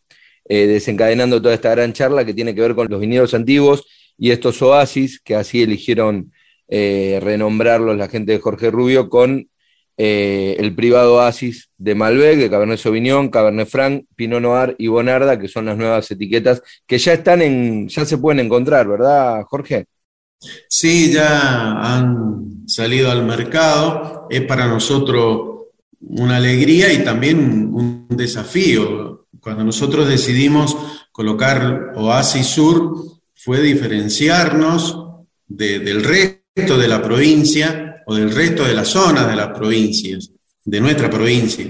[0.48, 3.84] eh, desencadenando toda esta gran charla que tiene que ver con los viñedos antiguos
[4.18, 6.32] y estos oasis, que así eligieron
[6.68, 9.50] renombrarlos la gente de Jorge Rubio con
[10.02, 15.38] eh, el privado Oasis de Malbec, de Cabernet Sauvignon, Cabernet Franc, Pinot Noir y Bonarda,
[15.38, 19.84] que son las nuevas etiquetas que ya están en, ya se pueden encontrar, ¿verdad, Jorge?
[20.70, 24.26] Sí, ya han salido al mercado.
[24.30, 25.66] Es para nosotros
[26.00, 29.26] una alegría y también un desafío.
[29.40, 30.76] Cuando nosotros decidimos
[31.12, 32.94] colocar Oasis Sur,
[33.34, 34.96] fue diferenciarnos
[35.46, 40.30] del resto de la provincia o del resto de las zonas de las provincias,
[40.64, 41.66] de nuestra provincia.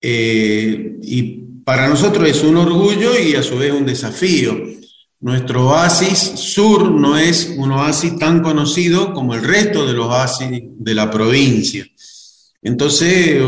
[0.00, 1.22] Eh, y
[1.64, 4.56] para nosotros es un orgullo y a su vez un desafío.
[5.20, 10.62] Nuestro oasis sur no es un oasis tan conocido como el resto de los oasis
[10.78, 11.86] de la provincia.
[12.62, 13.38] Entonces,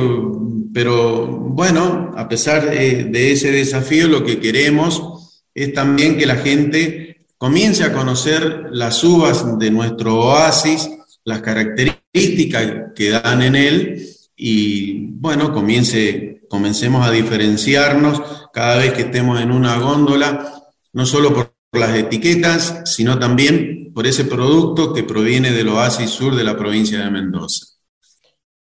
[0.73, 7.27] pero bueno, a pesar de ese desafío, lo que queremos es también que la gente
[7.39, 10.91] comience a conocer las uvas de nuestro oasis,
[11.25, 19.03] las características que dan en él y bueno, comience, comencemos a diferenciarnos cada vez que
[19.03, 25.05] estemos en una góndola, no solo por las etiquetas, sino también por ese producto que
[25.05, 27.67] proviene del oasis sur de la provincia de Mendoza.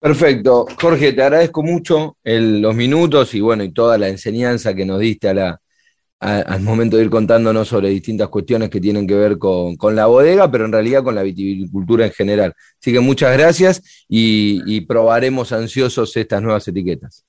[0.01, 0.67] Perfecto.
[0.81, 5.29] Jorge, te agradezco mucho los minutos y bueno, y toda la enseñanza que nos diste
[5.31, 5.61] a la,
[6.25, 10.51] al momento de ir contándonos sobre distintas cuestiones que tienen que ver con, la bodega,
[10.51, 12.55] pero en realidad con la viticultura en general.
[12.81, 17.25] Así que muchas gracias y, probaremos ansiosos estas nuevas etiquetas.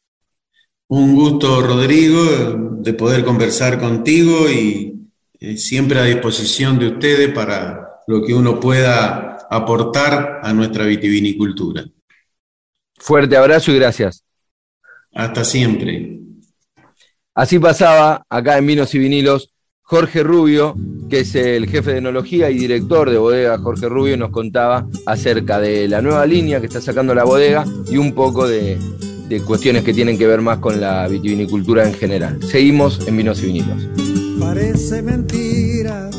[0.88, 4.95] Un gusto, Rodrigo, de poder conversar contigo y
[5.40, 11.86] eh, siempre a disposición de ustedes para lo que uno pueda aportar a nuestra vitivinicultura.
[12.98, 14.24] Fuerte abrazo y gracias.
[15.14, 16.20] Hasta siempre.
[17.34, 19.50] Así pasaba acá en Vinos y Vinilos
[19.88, 20.76] Jorge Rubio,
[21.12, 25.60] que es el jefe de enología y director de bodega Jorge Rubio, nos contaba acerca
[25.60, 28.80] de la nueva línea que está sacando la bodega y un poco de,
[29.46, 32.42] cuestiones que tienen que ver más con la vitivinicultura en general.
[32.42, 34.15] Seguimos en Vinos y Vinilos.
[34.40, 36.10] Parece mentira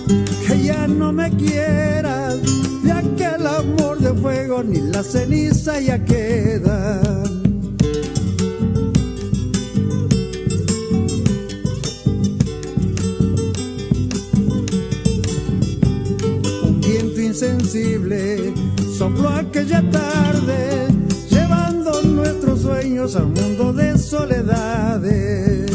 [0.46, 2.36] que ya no me quieras,
[2.84, 7.00] ya que el amor de fuego ni la ceniza ya queda
[17.36, 18.54] sensible
[18.96, 20.88] sopló aquella tarde,
[21.28, 25.65] llevando nuestros sueños a un mundo de soledades.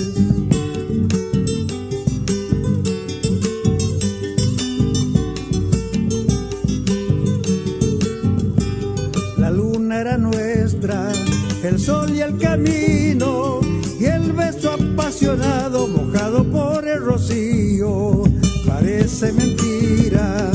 [11.64, 13.62] El sol y el camino,
[14.00, 18.24] y el beso apasionado mojado por el rocío.
[18.68, 20.52] Parece mentira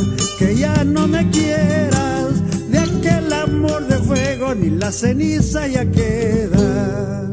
[0.54, 7.25] ya no me quieras, de aquel amor de fuego ni la ceniza ya queda.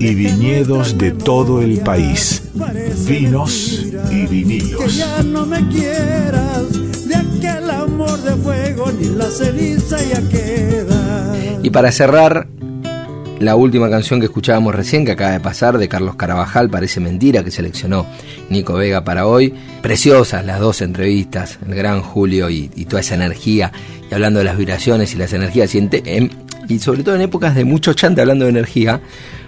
[0.00, 2.42] Y viñedos de todo el país.
[3.06, 4.96] Vinos y vinilos.
[4.96, 11.36] ya no me quieras, de aquel amor de fuego ni la ceniza ya queda.
[11.62, 12.48] Y para cerrar,
[13.40, 17.44] la última canción que escuchábamos recién, que acaba de pasar, de Carlos Carabajal, Parece Mentira,
[17.44, 18.06] que seleccionó
[18.48, 19.54] Nico Vega para hoy.
[19.82, 23.72] Preciosas las dos entrevistas, el gran Julio y, toda esa energía,
[24.10, 25.88] y hablando de las vibraciones y las energías, y,
[26.70, 29.00] y sobre todo en épocas de mucho chante hablando de energía,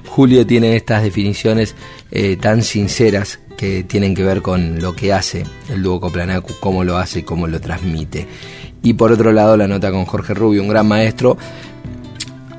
[0.08, 1.74] Julio tiene estas definiciones
[2.10, 6.82] eh, tan sinceras que tienen que ver con lo que hace el dúo Coplanacu, cómo
[6.82, 8.26] lo hace y cómo lo transmite.
[8.82, 11.38] Y por otro lado, la nota con Jorge Rubio, un gran maestro,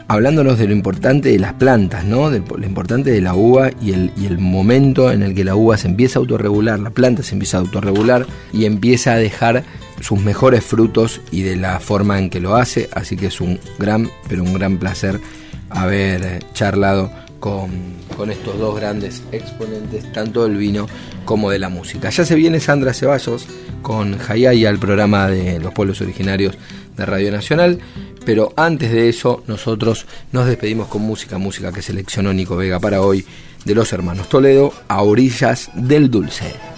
[0.07, 2.29] hablándonos de lo importante de las plantas, ¿no?
[2.29, 5.55] De lo importante de la uva y el, y el momento en el que la
[5.55, 9.63] uva se empieza a autorregular, la planta se empieza a autorregular y empieza a dejar
[10.03, 12.89] sus mejores frutos y de la forma en que lo hace.
[12.93, 15.19] Así que es un gran, pero un gran placer
[15.69, 17.71] haber eh, charlado con,
[18.15, 20.87] con, estos dos grandes exponentes, tanto del vino
[21.25, 22.09] como de la música.
[22.09, 23.47] Ya se viene Sandra Ceballos
[23.81, 26.55] con Hayaya, el programa de los pueblos originarios
[26.95, 27.79] de Radio Nacional.
[28.25, 33.01] Pero antes de eso, nosotros nos despedimos con música, música que seleccionó Nico Vega para
[33.01, 33.25] hoy,
[33.65, 36.72] de los hermanos Toledo, a orillas del dulce.